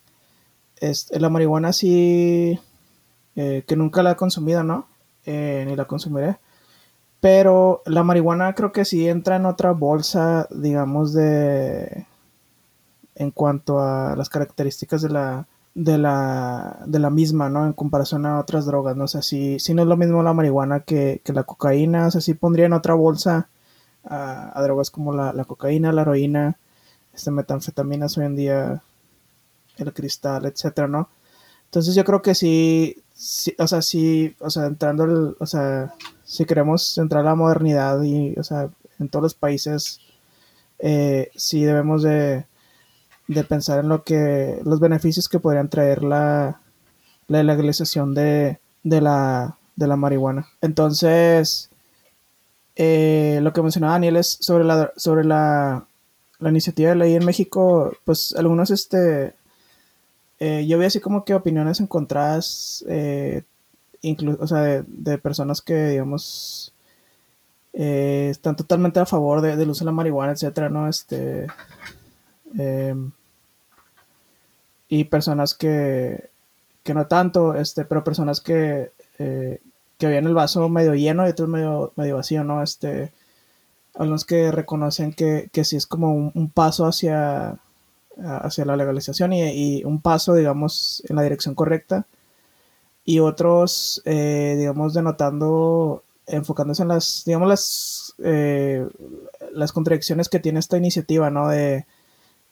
[0.81, 2.59] es, la marihuana sí,
[3.37, 4.89] eh, que nunca la he consumido, ¿no?
[5.27, 6.39] Eh, ni la consumiré.
[7.21, 12.07] Pero la marihuana creo que sí entra en otra bolsa, digamos, de...
[13.17, 15.47] en cuanto a las características de la,
[15.79, 17.65] de la, de la misma, ¿no?
[17.65, 19.05] En comparación a otras drogas, ¿no?
[19.05, 22.21] O sea, si, si no es lo mismo la marihuana que, la cocaína, o sea,
[22.21, 23.49] sí pondría en otra bolsa
[24.05, 26.59] a, drogas como la, cocaína, la heroína,
[27.15, 28.83] este, metanfetaminas hoy en día,
[29.77, 31.09] el cristal, etcétera, ¿no?
[31.67, 32.97] Entonces yo creo que sí,
[33.59, 38.35] o sea, sí, o sea, entrando, o sea, si queremos entrar a la modernidad y,
[38.37, 38.69] o sea,
[38.99, 40.01] en todos los países,
[40.81, 42.47] eh, sí debemos de,
[43.49, 46.61] pensar en lo que, los beneficios que podrían traer la,
[47.27, 50.47] la legalización de, la, de la marihuana.
[50.61, 51.71] Entonces,
[52.77, 55.87] eh, lo que mencionaba Daniel es sobre la, sobre la,
[56.39, 59.35] la iniciativa de ley en México, pues algunos, este,
[60.41, 63.43] eh, yo vi así como que opiniones encontradas, eh,
[64.39, 66.73] o sea, de, personas que, digamos,
[67.73, 70.89] eh, están totalmente a favor de, del uso de la marihuana, etcétera, ¿no?
[70.89, 71.49] Este,
[72.57, 73.13] em,
[74.89, 76.31] y personas que,
[76.83, 81.49] que no tanto, este, pero personas que, que veían el vaso medio lleno y otros
[81.49, 82.63] medio, medio vacío, ¿no?
[82.63, 83.13] Este,
[83.95, 87.59] algunos que reconocen que, que sí es como un paso hacia
[88.21, 92.07] hacia la legalización y, un paso, digamos, en la dirección correcta.
[93.05, 98.87] Y otros, eh, digamos, denotando, enfocándose en las, digamos, las, eh,
[99.53, 101.49] las contradicciones que tiene esta iniciativa, ¿no?
[101.49, 101.87] De,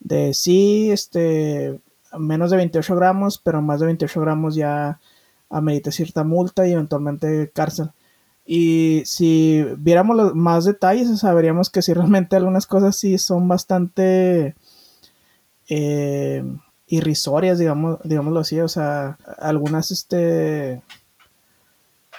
[0.01, 1.81] de sí, este,
[2.19, 5.01] menos de 28 gramos, pero más de 28 gramos ya
[5.49, 7.91] amerita cierta multa y eventualmente cárcel.
[8.45, 14.55] Y si viéramos los más detalles, sabríamos que si realmente algunas cosas sí son bastante
[15.69, 16.45] eh,
[16.87, 20.83] irrisorias, digamos, digámoslo así, o sea, algunas, este,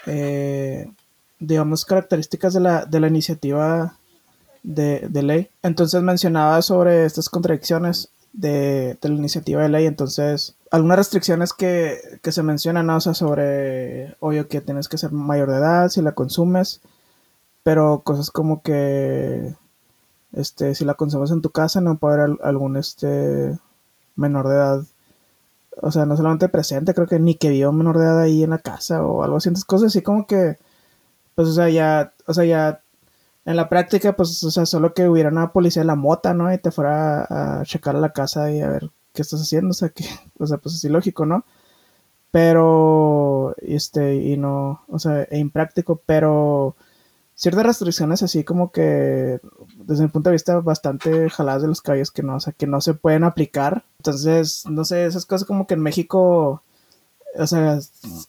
[0.06, 0.92] eh,
[1.40, 3.97] digamos, características de la, de la iniciativa
[4.64, 5.50] de, ley.
[5.62, 12.44] Entonces mencionaba sobre estas contradicciones de, la iniciativa de ley, entonces algunas restricciones que, se
[12.44, 16.82] mencionan, o sea, sobre, obvio que tienes que ser mayor de edad si la consumes,
[17.64, 19.56] pero cosas como que
[20.34, 23.58] este, si la consumes en tu casa, no puede haber algún este
[24.16, 24.84] menor de edad.
[25.82, 28.44] O sea, no solamente presente, creo que ni que vio un menor de edad ahí
[28.44, 29.50] en la casa o algo así.
[29.50, 30.58] Entonces, cosas así como que,
[31.36, 32.82] pues, o sea, ya, o sea, ya
[33.48, 36.54] en la práctica, pues, o sea, solo que hubiera una policía de la mota, ¿no?
[36.54, 39.70] Y te fuera a, checar a la casa y a ver qué estás haciendo.
[39.72, 40.04] O sea, que,
[40.38, 41.46] o sea, pues así lógico, ¿no?
[42.32, 46.76] Pero, este, y no, o sea, e impráctico, pero
[47.36, 49.40] ciertas restricciones así como que
[49.78, 52.68] desde mi punto de vista bastante jaladas de los caballos que no, o sea, que
[52.68, 53.86] no se pueden aplicar.
[54.00, 56.64] Entonces, no sé, esas cosas como que en México,
[57.38, 57.80] o sea,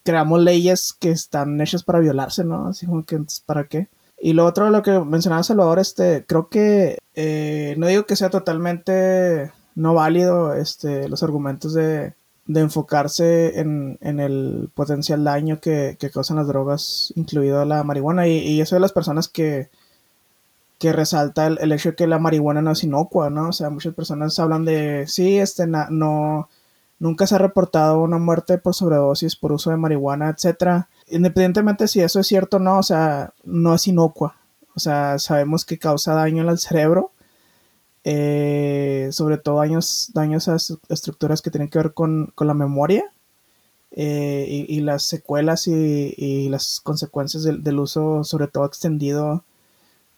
[0.05, 2.69] creamos leyes que están hechas para violarse, ¿no?
[2.69, 3.89] Así como que, ¿para qué?
[4.21, 8.31] Y lo otro, lo que mencionaba Salvador, este, creo que, eh, no digo que sea
[8.31, 12.15] totalmente no válido, este, los argumentos de,
[12.49, 18.27] de enfocarse en, el potencial daño que, causan las drogas, incluido la marihuana.
[18.27, 19.69] Y, eso de las personas que,
[20.79, 23.51] que resalta el, hecho de que la marihuana no es inocua, ¿no?
[23.51, 26.49] O sea, muchas personas hablan de, sí, este, no,
[26.99, 30.89] nunca se ha reportado una muerte por sobredosis, por uso de marihuana, etcétera.
[31.09, 34.37] Independientemente si eso es cierto o no, o sea, no es inocua.
[34.75, 37.13] O sea, sabemos que causa daño al cerebro
[38.11, 40.57] eh, sobre todo daños, daños a
[40.89, 43.05] estructuras que tienen que ver con, la memoria
[43.91, 49.45] eh, y, las secuelas y, las consecuencias del, uso, sobre todo extendido,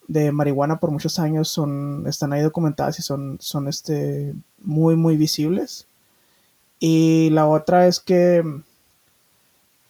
[0.07, 5.17] de marihuana por muchos años son, están ahí documentadas y son, son este, muy, muy
[5.17, 5.87] visibles.
[6.81, 8.43] Y la otra es que,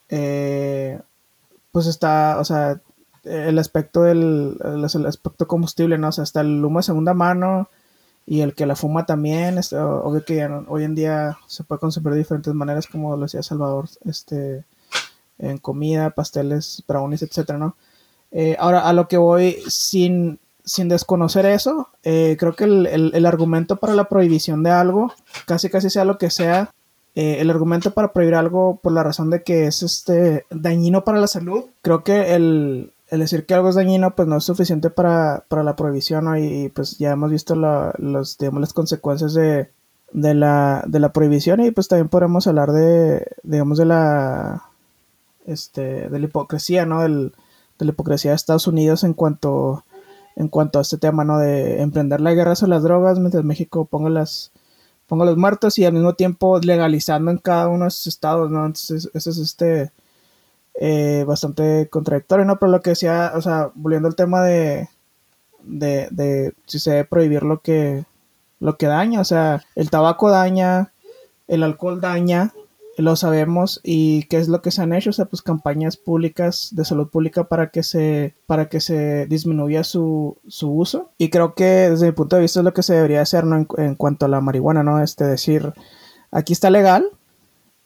[0.10, 1.00] eh,
[1.72, 2.82] pues está, o sea,
[3.24, 6.10] el aspecto del el, aspecto combustible, ¿no?
[6.10, 7.70] O sea, está el humo de segunda mano,
[8.26, 12.12] y el que la fuma también, este, obvio que hoy en día se puede consumir
[12.14, 14.66] de diferentes maneras, como lo decía Salvador, este,
[15.40, 17.78] en comida, pasteles, brownies, etcétera, ¿no?
[18.32, 23.78] Eh, ahora, a lo que voy, sin, sin desconocer eso, eh, creo que el, argumento
[23.78, 25.14] para la prohibición de algo,
[25.46, 26.74] casi casi sea lo que sea,
[27.16, 31.20] eh, el argumento para prohibir algo por la razón de que es este dañino para
[31.20, 35.44] la salud, creo que el, decir que algo es dañino pues no es suficiente para,
[35.50, 39.70] la prohibición y, pues ya hemos visto los, digamos, las consecuencias de,
[40.14, 44.64] la, de la prohibición y pues también podemos hablar de digamos de la
[45.46, 47.34] este de la hipocresía no del
[47.82, 49.84] de la hipocresía de Estados Unidos en cuanto,
[50.36, 51.40] en cuanto a este tema, ¿no?
[51.40, 54.52] De emprender la guerra sobre las drogas mientras México ponga las
[55.12, 58.66] ponga los muertos y al mismo tiempo legalizando en cada uno de sus estados, ¿no?
[58.66, 59.92] Entonces, eso es este
[60.74, 62.58] eh, bastante contradictorio, ¿no?
[62.58, 64.88] Pero lo que decía, o sea, volviendo al tema de,
[65.64, 68.06] de, de si se debe prohibir lo que,
[68.62, 70.94] lo que daña, o sea, el tabaco daña,
[71.50, 72.54] el alcohol daña,
[72.98, 76.70] lo sabemos y qué es lo que se han hecho, o sea, pues campañas públicas
[76.72, 81.12] de salud pública para que se, para que se disminuya su, su uso.
[81.18, 83.66] Y creo que desde mi punto de vista es lo que se debería hacer, ¿no?
[83.78, 85.02] En, cuanto a la marihuana, ¿no?
[85.02, 85.74] Este, decir,
[86.32, 87.06] aquí está legal,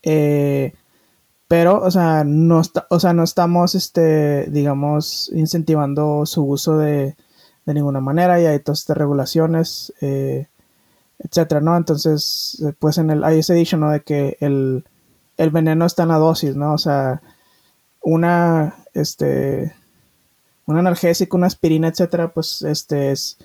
[0.04, 0.74] eh,
[1.48, 7.16] pero, o sea, no está, o sea, no estamos, este, digamos, incentivando su uso de,
[7.66, 10.48] de ninguna manera y hay todas estas regulaciones, eh,
[11.20, 11.78] etcétera, ¿no?
[11.78, 13.92] Entonces, pues en el, hay ese dicho, ¿no?
[13.92, 14.86] De que el,
[15.38, 16.74] el veneno está en la dosis, ¿no?
[16.74, 17.22] O sea,
[18.02, 19.74] una, este,
[20.66, 23.38] un analgésico, una aspirina, etcétera, pues este es,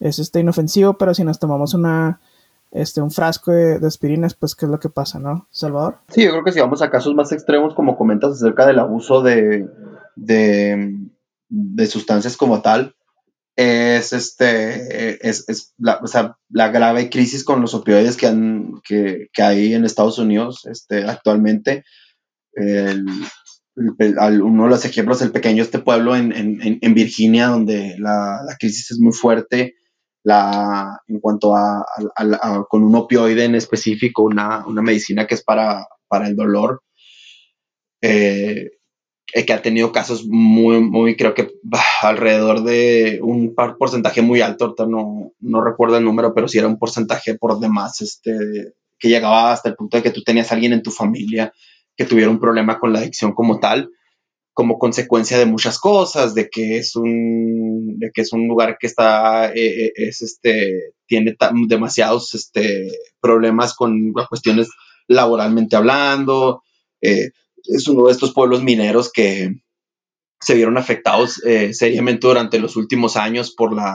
[0.00, 2.20] es este inofensivo, pero si nos tomamos una,
[2.70, 5.46] este, un frasco de, aspirinas, pues qué es lo que pasa, ¿no?
[5.50, 5.98] Salvador.
[6.08, 9.22] Sí, yo creo que si vamos a casos más extremos, como comentas acerca del abuso
[9.22, 9.68] de,
[10.16, 10.98] de,
[11.48, 12.94] de sustancias como tal,
[13.56, 19.28] es este es, la, o sea, la, grave crisis con los opioides que, han, que,
[19.32, 21.84] que hay en Estados Unidos este, actualmente.
[22.52, 23.06] El,
[23.76, 28.56] uno de los ejemplos, el pequeño este pueblo en, en, en Virginia, donde la, la,
[28.56, 29.74] crisis es muy fuerte,
[30.24, 31.84] la, en cuanto a,
[32.68, 36.82] con un opioide en específico, una, una medicina que es para, para el dolor.
[38.00, 38.10] Eh,
[38.62, 38.70] eh,
[39.26, 41.50] que ha tenido casos muy, muy, creo que
[42.02, 46.78] alrededor de un porcentaje muy alto, no, no recuerdo el número, pero sí era un
[46.78, 50.72] porcentaje por demás, este, que llegaba hasta el punto de que tú tenías a alguien
[50.72, 51.52] en tu familia
[51.96, 53.90] que tuviera un problema con la adicción como tal,
[54.52, 58.86] como consecuencia de muchas cosas, de que es un, de que es un lugar que
[58.86, 62.88] está, eh, eh, es este, tiene demasiados este,
[63.20, 64.68] problemas con cuestiones
[65.08, 66.62] laboralmente hablando,
[67.00, 67.30] eh,
[67.64, 69.54] es uno de estos pueblos mineros que
[70.40, 73.94] se vieron afectados eh, seriamente durante los últimos años por la,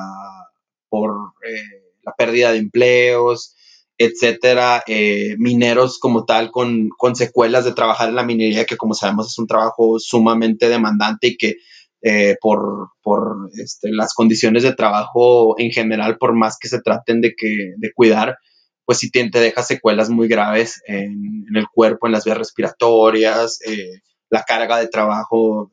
[0.90, 3.56] por, eh, la pérdida de empleos,
[3.98, 8.94] etcétera, eh, mineros como tal con, con, secuelas de trabajar en la minería, que como
[8.94, 11.56] sabemos es un trabajo sumamente demandante y que
[12.42, 17.34] por, por este, las condiciones de trabajo en general, por más que se traten de,
[17.36, 18.38] que, de cuidar,
[18.90, 24.02] pues sí te, deja secuelas muy graves en, el cuerpo, en las vías respiratorias, eh,
[24.32, 25.72] la carga de trabajo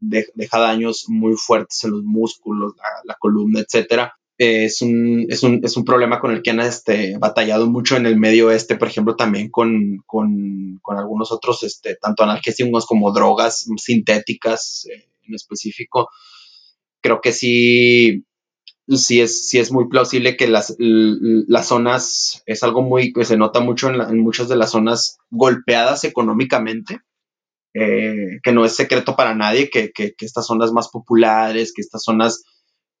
[0.00, 4.10] deja daños muy fuertes en los músculos, la, columna, etc.
[4.36, 8.04] es, un, es, un, es, un, problema con el que han este, batallado mucho en
[8.04, 13.14] el medio oeste, por ejemplo, también con, con, con algunos otros, este, tanto analgésicos como
[13.14, 16.10] drogas sintéticas eh, en específico.
[17.00, 18.26] Creo que sí,
[18.96, 23.36] sí es, sí es muy plausible que las, las zonas, es algo muy que se
[23.36, 27.00] nota mucho en, muchas de las zonas golpeadas económicamente,
[27.74, 32.02] eh, que no es secreto para nadie que, que, estas zonas más populares, que estas
[32.02, 32.44] zonas,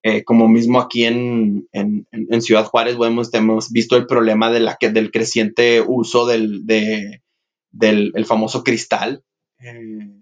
[0.02, 4.60] eh, como mismo aquí en, en, en Ciudad Juárez, hemos, hemos, visto el problema de
[4.60, 7.22] la, del creciente uso del, de,
[7.70, 9.24] del el famoso cristal.
[9.60, 10.20] Eh,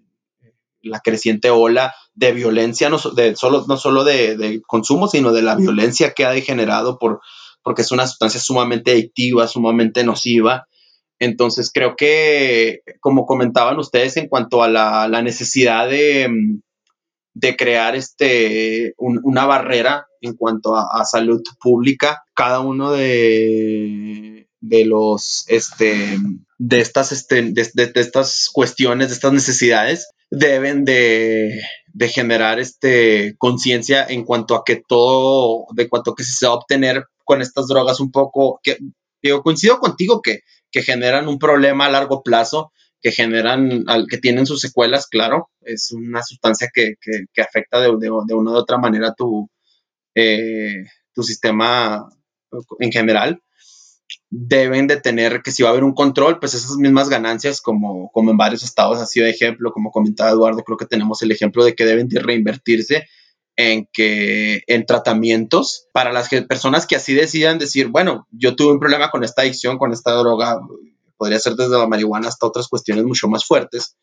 [0.81, 6.13] la creciente ola de violencia, no, solo, no solo de, consumo, sino de la violencia
[6.13, 7.21] que ha degenerado por,
[7.61, 10.67] porque es una sustancia sumamente adictiva, sumamente nociva.
[11.19, 16.27] Entonces creo que, como comentaban ustedes en cuanto a la, necesidad de,
[17.35, 25.45] de, crear este, una barrera en cuanto a, salud pública, cada uno de, de los,
[25.49, 26.17] este,
[26.57, 31.61] de estas, este, de, estas cuestiones, de estas necesidades, deben de,
[32.09, 37.05] generar este conciencia en cuanto a que todo, de cuanto que se va a obtener
[37.23, 38.77] con estas drogas un poco, que
[39.23, 42.71] yo coincido contigo que, que generan un problema a largo plazo,
[43.01, 46.95] que generan, que tienen sus secuelas, claro, es una sustancia que,
[47.41, 49.49] afecta de, de, una u otra manera tu,
[50.15, 52.09] eh, tu sistema
[52.79, 53.41] en general
[54.29, 58.11] deben de tener que si va a haber un control, pues esas mismas ganancias como,
[58.11, 61.63] como en varios estados ha sido ejemplo, como comentaba Eduardo, creo que tenemos el ejemplo
[61.63, 63.07] de que deben de reinvertirse
[63.55, 68.79] en que en tratamientos para las personas que así decidan decir, bueno, yo tuve un
[68.79, 70.59] problema con esta adicción, con esta droga,
[71.17, 73.97] podría ser desde la marihuana hasta otras cuestiones mucho más fuertes,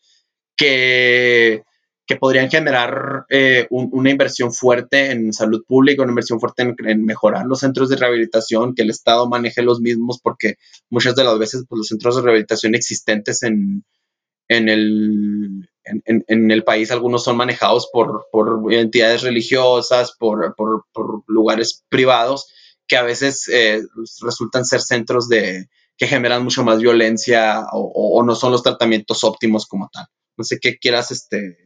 [0.57, 1.63] que
[2.07, 7.45] que podrían generar eh, una inversión fuerte en salud pública, una inversión fuerte en, mejorar
[7.45, 10.55] los centros de rehabilitación, que el Estado maneje los mismos, porque
[10.89, 13.83] muchas de las veces pues, los centros de rehabilitación existentes en,
[14.47, 20.85] en, el, en, el país algunos son manejados por, por entidades religiosas, por, por,
[21.27, 22.53] lugares privados,
[22.87, 23.81] que a veces eh,
[24.21, 29.65] resultan ser centros de, que generan mucho más violencia o, no son los tratamientos óptimos
[29.65, 30.05] como tal.
[30.37, 31.57] No sé qué quieras este,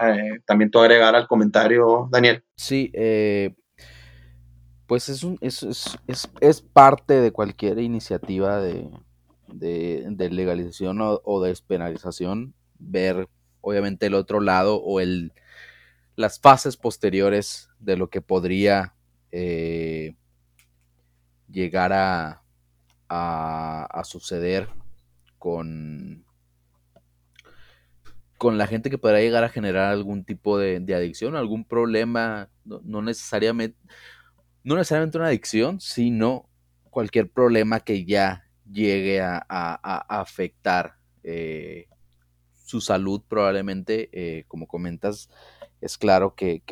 [0.00, 2.42] eh, también tú agregar al comentario, Daniel.
[2.56, 3.54] Sí, eh,
[4.86, 8.88] pues es, un, es, es, es, parte de cualquier iniciativa de,
[9.48, 13.28] de, legalización o, de despenalización, ver
[13.60, 15.32] obviamente el otro lado o el,
[16.16, 18.94] las fases posteriores de lo que podría
[19.30, 20.14] eh,
[21.50, 22.42] llegar a,
[23.08, 24.68] a, suceder
[25.38, 26.24] con,
[28.38, 33.02] con la gente que podrá llegar a generar algún tipo de, adicción, algún problema, no,
[33.02, 33.76] necesariamente,
[34.62, 36.48] no necesariamente una adicción, sino
[36.88, 39.44] cualquier problema que ya llegue a,
[40.08, 41.88] afectar eh,
[42.64, 45.28] su salud probablemente, eh, como comentas,
[45.80, 46.62] es claro que,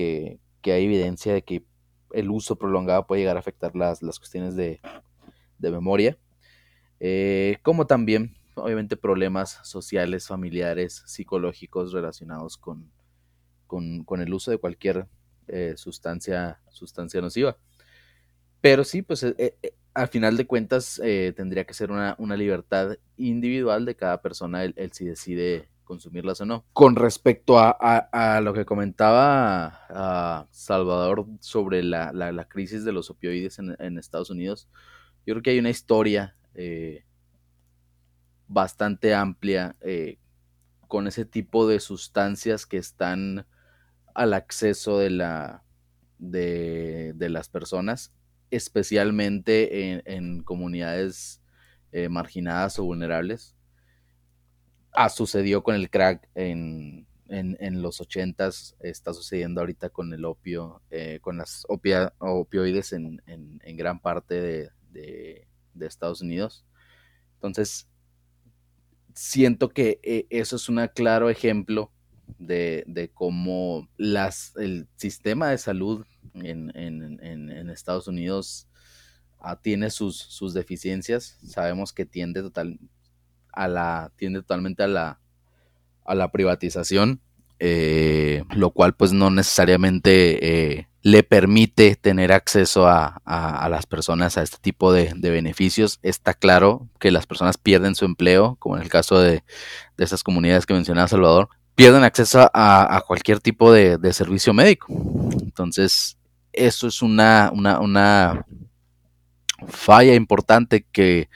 [0.64, 1.64] hay evidencia de que
[2.12, 4.80] el uso prolongado puede llegar a afectar las, las cuestiones de,
[5.58, 6.16] de memoria,
[7.00, 12.90] eh, como también obviamente problemas sociales, familiares, psicológicos relacionados con,
[13.66, 15.06] con, el uso de cualquier
[15.76, 17.56] sustancia, sustancia nociva.
[18.60, 19.24] Pero sí, pues
[19.96, 24.92] al final de cuentas eh, tendría que ser una, libertad individual de cada persona el,
[24.92, 26.66] si decide consumirlas o no.
[26.74, 34.28] Con respecto a, lo que comentaba Salvador sobre la, crisis de los opioides en, Estados
[34.28, 34.68] Unidos,
[35.24, 37.05] yo creo que hay una historia eh,
[38.48, 40.18] bastante amplia eh,
[40.88, 43.46] con ese tipo de sustancias que están
[44.14, 45.64] al acceso de, la,
[46.18, 48.12] de, de las personas
[48.50, 51.42] especialmente en, comunidades
[51.92, 53.54] eh, marginadas o vulnerables.
[54.92, 57.06] Ah, sucedió con el crack en,
[57.82, 63.20] los ochentas, está sucediendo ahorita con el opio, eh, con las opioides en,
[63.76, 65.46] gran parte de,
[65.80, 66.64] Estados Unidos.
[67.34, 67.88] Entonces,
[69.16, 71.90] siento que eh, eso es un claro ejemplo
[72.38, 76.04] de, cómo las, el sistema de salud
[76.34, 78.68] en, Estados Unidos
[79.38, 81.38] ah, tiene sus, sus, deficiencias.
[81.46, 82.78] Sabemos que tiende, total,
[83.52, 85.20] a la, tiende totalmente a la,
[86.04, 87.20] a la privatización,
[87.58, 93.22] eh, lo cual pues no necesariamente eh, le permite tener acceso a,
[93.70, 96.00] las personas a este tipo de, beneficios.
[96.02, 99.44] Está claro que las personas pierden su empleo, como en el caso de,
[99.96, 104.88] de esas comunidades que mencionaba Salvador, pierden acceso a, cualquier tipo de, servicio médico.
[105.42, 106.18] Entonces,
[106.52, 108.44] eso es una, una,
[109.68, 111.28] falla importante que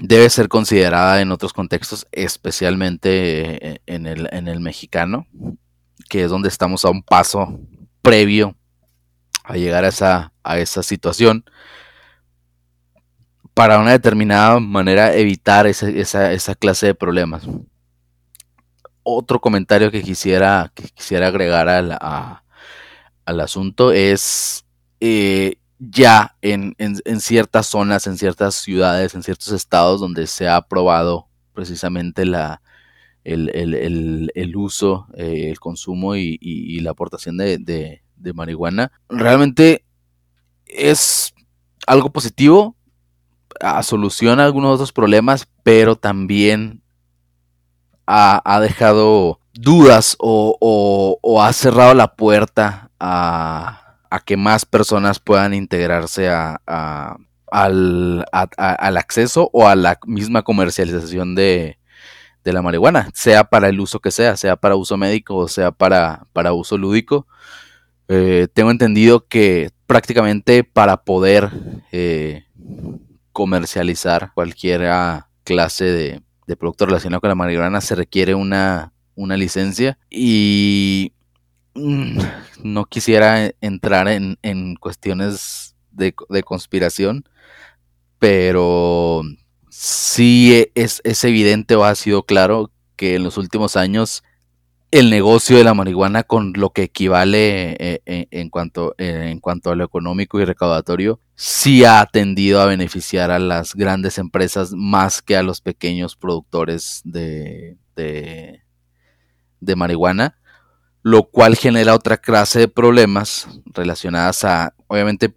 [0.00, 5.28] debe ser considerada en otros contextos, especialmente eh, en el, en el mexicano,
[6.08, 7.60] que es donde estamos a un paso
[8.04, 8.54] previo
[9.42, 11.44] a llegar a esa, a esa situación
[13.54, 15.88] para una determinada manera evitar esa,
[16.30, 17.44] esa clase de problemas.
[19.02, 24.66] Otro comentario que quisiera, quisiera agregar al, asunto es
[25.00, 26.74] eh, ya en,
[27.20, 32.60] ciertas zonas, en ciertas ciudades, en ciertos estados donde se ha aprobado precisamente la,
[33.24, 39.84] el, uso, eh, el consumo y, la aportación de, de, marihuana, realmente
[40.66, 41.34] es
[41.86, 42.76] algo positivo,
[43.82, 46.82] soluciona algunos otros problemas, pero también
[48.06, 53.80] ha, dejado dudas o, ha cerrado la puerta a,
[54.26, 56.60] que más personas puedan integrarse a,
[57.50, 58.24] al,
[58.96, 61.78] acceso o a la misma comercialización de,
[62.52, 66.26] la marihuana, sea para el uso que sea, sea para uso médico o sea para,
[66.32, 67.26] para uso lúdico.
[68.08, 71.50] Eh, tengo entendido que prácticamente para poder
[71.90, 72.44] eh,
[73.32, 74.82] comercializar cualquier
[75.44, 81.12] clase de, de producto relacionado con la marihuana se requiere una, licencia y
[81.74, 82.18] mm,
[82.62, 86.14] no quisiera entrar en, cuestiones de,
[86.44, 87.24] conspiración,
[88.18, 89.22] pero
[89.76, 94.22] sí es, es evidente o ha sido claro que en los últimos años
[94.92, 99.40] el negocio de la marihuana con lo que equivale eh, eh, en, cuanto, eh, en
[99.40, 104.72] cuanto a lo económico y recaudatorio, sí ha tendido a beneficiar a las grandes empresas
[104.72, 108.62] más que a los pequeños productores de, de,
[109.74, 110.38] marihuana,
[111.02, 115.34] lo cual genera otra clase de problemas relacionadas a, obviamente,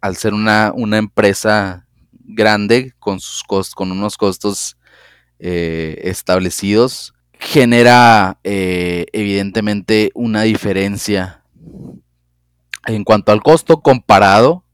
[0.00, 1.87] al ser una, una empresa
[2.28, 3.42] grande con, sus
[3.74, 4.76] con unos costos
[5.38, 11.42] eh, establecidos, genera eh, evidentemente una diferencia
[12.86, 14.64] en cuanto al costo comparado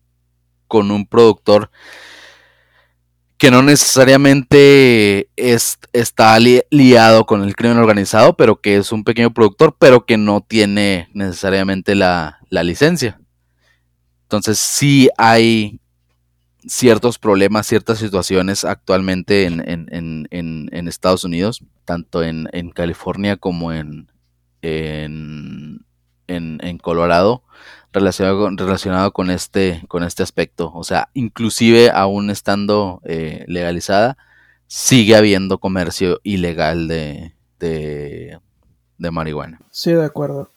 [0.68, 1.70] con un productor
[3.36, 9.76] que no necesariamente está liado con el crimen organizado, pero que es un pequeño productor,
[9.78, 13.20] pero que no tiene necesariamente la, licencia.
[14.22, 15.80] Entonces sí hay
[16.67, 24.11] ciertos problemas, ciertas situaciones actualmente en, Estados Unidos, tanto en, California como en,
[24.62, 25.85] en,
[26.83, 27.43] Colorado,
[27.93, 30.73] relacionado con, relacionado con este, con este aspecto.
[30.75, 34.17] O sea, inclusive aún estando eh, legalizada,
[34.67, 38.41] sigue habiendo comercio ilegal de, de,
[38.99, 39.61] marihuana.
[39.71, 40.49] Sí, de acuerdo.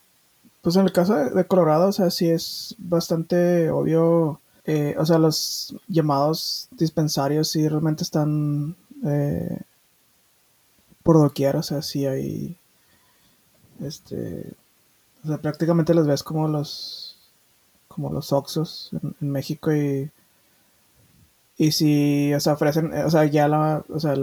[0.62, 4.40] Pues en el caso de, Colorado, o sea, sí es bastante obvio.
[4.70, 9.62] Eh, o sea, los llamados dispensarios sí realmente están eh,
[11.02, 12.58] por doquier, o sea, sí hay.
[13.80, 14.52] Este.
[15.24, 17.16] O sea, prácticamente los ves como los
[17.88, 18.90] como los Oxos
[19.20, 20.10] en, México y
[21.56, 24.14] y si o sea ofrecen o sea ya la o sea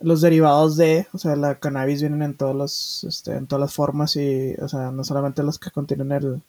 [0.00, 3.74] los derivados de o sea la cannabis vienen en todos los este, en todas las
[3.74, 6.42] formas y o sea no solamente los que contienen el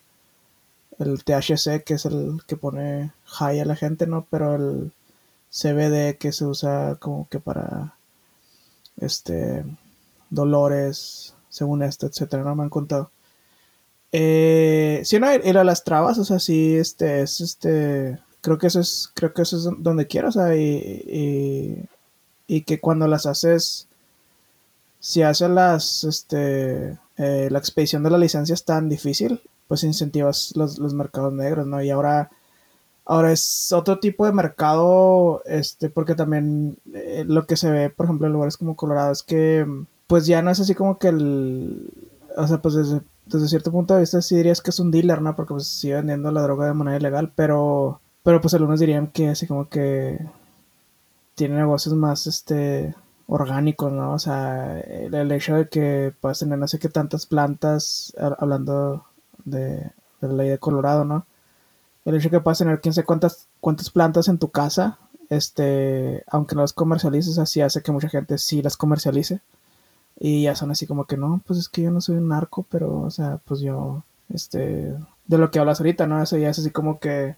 [0.99, 4.91] el THC que es el que pone high a la gente no pero el
[5.51, 7.95] CBD que se usa como que para
[8.97, 9.65] este
[10.29, 13.11] dolores según esto etcétera no me han contado.
[14.15, 18.67] Eh, sí, no, ir a las trabas, o sea, sí, este, es este, creo que
[18.67, 21.89] eso es, creo que eso es donde quiero, o sea, y,
[22.47, 23.87] y, que cuando las haces,
[24.99, 29.41] si haces las, este, eh, la expedición de la licencia es tan difícil,
[29.74, 31.82] pues incentivas los, los mercados negros, ¿no?
[31.82, 32.30] Y ahora,
[33.05, 38.05] ahora es otro tipo de mercado, este, porque también eh, lo que se ve, por
[38.05, 39.65] ejemplo, en lugares como Colorado es que,
[40.05, 41.91] pues ya no es así como que el,
[42.38, 45.21] o sea, pues desde desde cierto punto de vista sí dirías que es un dealer,
[45.21, 45.36] ¿no?
[45.36, 49.30] Porque pues sigue vendiendo la droga de manera ilegal, pero, pero pues algunos dirían que
[49.30, 50.19] así como que
[51.34, 52.93] tiene negocios más, este,
[53.28, 54.13] orgánicos, ¿no?
[54.13, 59.05] O sea, el, hecho de que puedas tener no sé qué tantas plantas, hablando
[59.45, 59.91] de,
[60.21, 61.25] la ley de Colorado, ¿no?
[62.05, 64.97] El hecho de que puedas tener quién sé cuántas, cuántas plantas en tu casa,
[65.29, 69.41] este, aunque no las comercialices, así hace que mucha gente sí las comercialice.
[70.19, 72.65] Y ya son así como que no, pues es que yo no soy un narco,
[72.69, 74.93] pero, o sea, pues yo, este,
[75.27, 76.21] de lo que hablas ahorita, ¿no?
[76.21, 77.35] Eso ya es así como que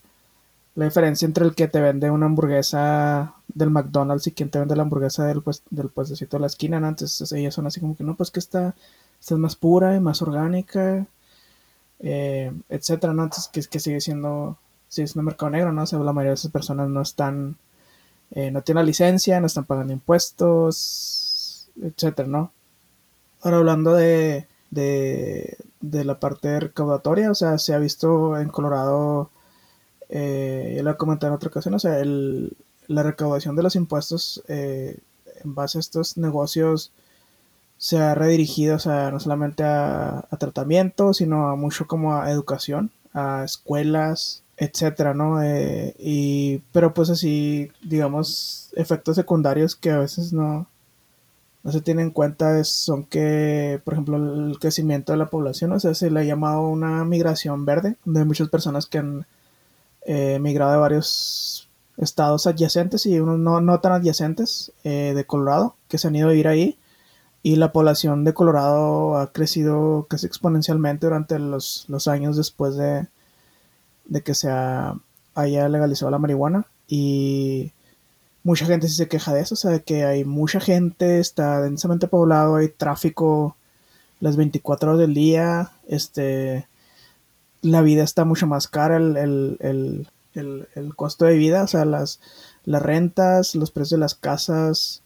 [0.76, 4.76] la diferencia entre el que te vende una hamburguesa del McDonald's y quien te vende
[4.76, 6.90] la hamburguesa del, pues, del puestecito de la esquina, ¿no?
[6.90, 8.76] Entonces ellas son así como que no, pues que esta,
[9.20, 11.08] esta es más pura y más orgánica,
[12.00, 13.24] eh, etcétera, ¿no?
[13.24, 15.84] Entonces que, sigue siendo, sigue siendo mercado negro, ¿no?
[15.84, 17.58] O sea, la mayoría de esas personas no están,
[18.32, 22.52] eh, no tienen la licencia, no están pagando impuestos, etcétera, ¿no?
[23.42, 25.58] Ahora hablando de, de,
[26.04, 29.30] la parte recaudatoria, o sea, se ha visto en Colorado,
[30.10, 32.02] eh, lo he comentado en otra ocasión, o sea,
[32.88, 35.00] la recaudación de los impuestos eh,
[35.44, 36.92] en base a estos negocios
[37.86, 42.90] se ha redirigido, o sea, no solamente a, tratamiento, sino a mucho como a educación,
[43.14, 45.44] a escuelas, etcétera, ¿no?
[45.44, 50.68] Eh, y, pero pues así, digamos, efectos secundarios que a veces no,
[51.62, 55.80] no se tiene en cuenta son que, por ejemplo, el crecimiento de la población, o
[55.80, 59.28] sea, se le ha llamado una migración verde, donde hay muchas personas que han
[60.08, 65.76] eh, migrado de varios estados adyacentes y unos no, no tan adyacentes eh, de Colorado,
[65.88, 66.80] que se han ido a vivir ahí.
[67.46, 73.06] Y la población de Colorado ha crecido casi exponencialmente durante los, años después de,
[74.06, 76.66] de que se haya legalizado la marihuana.
[76.88, 77.72] Y
[78.42, 82.08] mucha gente sí se queja de eso, o sea, que hay mucha gente, está densamente
[82.08, 83.56] poblado, hay tráfico
[84.20, 86.68] las 24 horas del día, este,
[87.62, 90.08] la vida está mucho más cara, el,
[90.96, 92.20] costo de vida, o sea, las,
[92.64, 95.04] las rentas, los precios de las casas,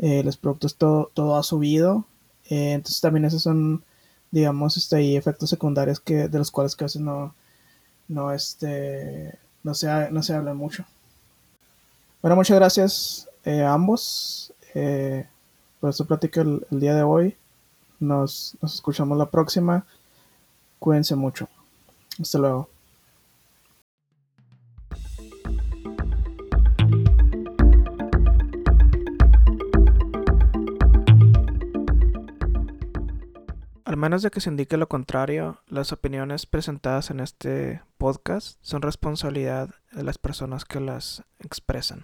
[0.00, 2.06] eh, los productos, todo, todo ha subido.
[2.48, 3.84] Eh, entonces también esos son,
[4.30, 7.34] digamos, este, efectos secundarios que, de los cuales casi no,
[8.08, 10.84] no, este, no se, no se habla mucho.
[12.22, 14.52] Bueno, muchas gracias eh, a ambos
[15.80, 17.36] por esta plática el, día de hoy.
[17.98, 19.84] Nos, nos escuchamos la próxima.
[20.78, 21.48] Cuídense mucho.
[22.18, 22.79] Hasta luego.
[33.90, 38.82] Al menos de que se indique lo contrario, las opiniones presentadas en este podcast son
[38.82, 41.98] responsabilidad de las personas que las expresan.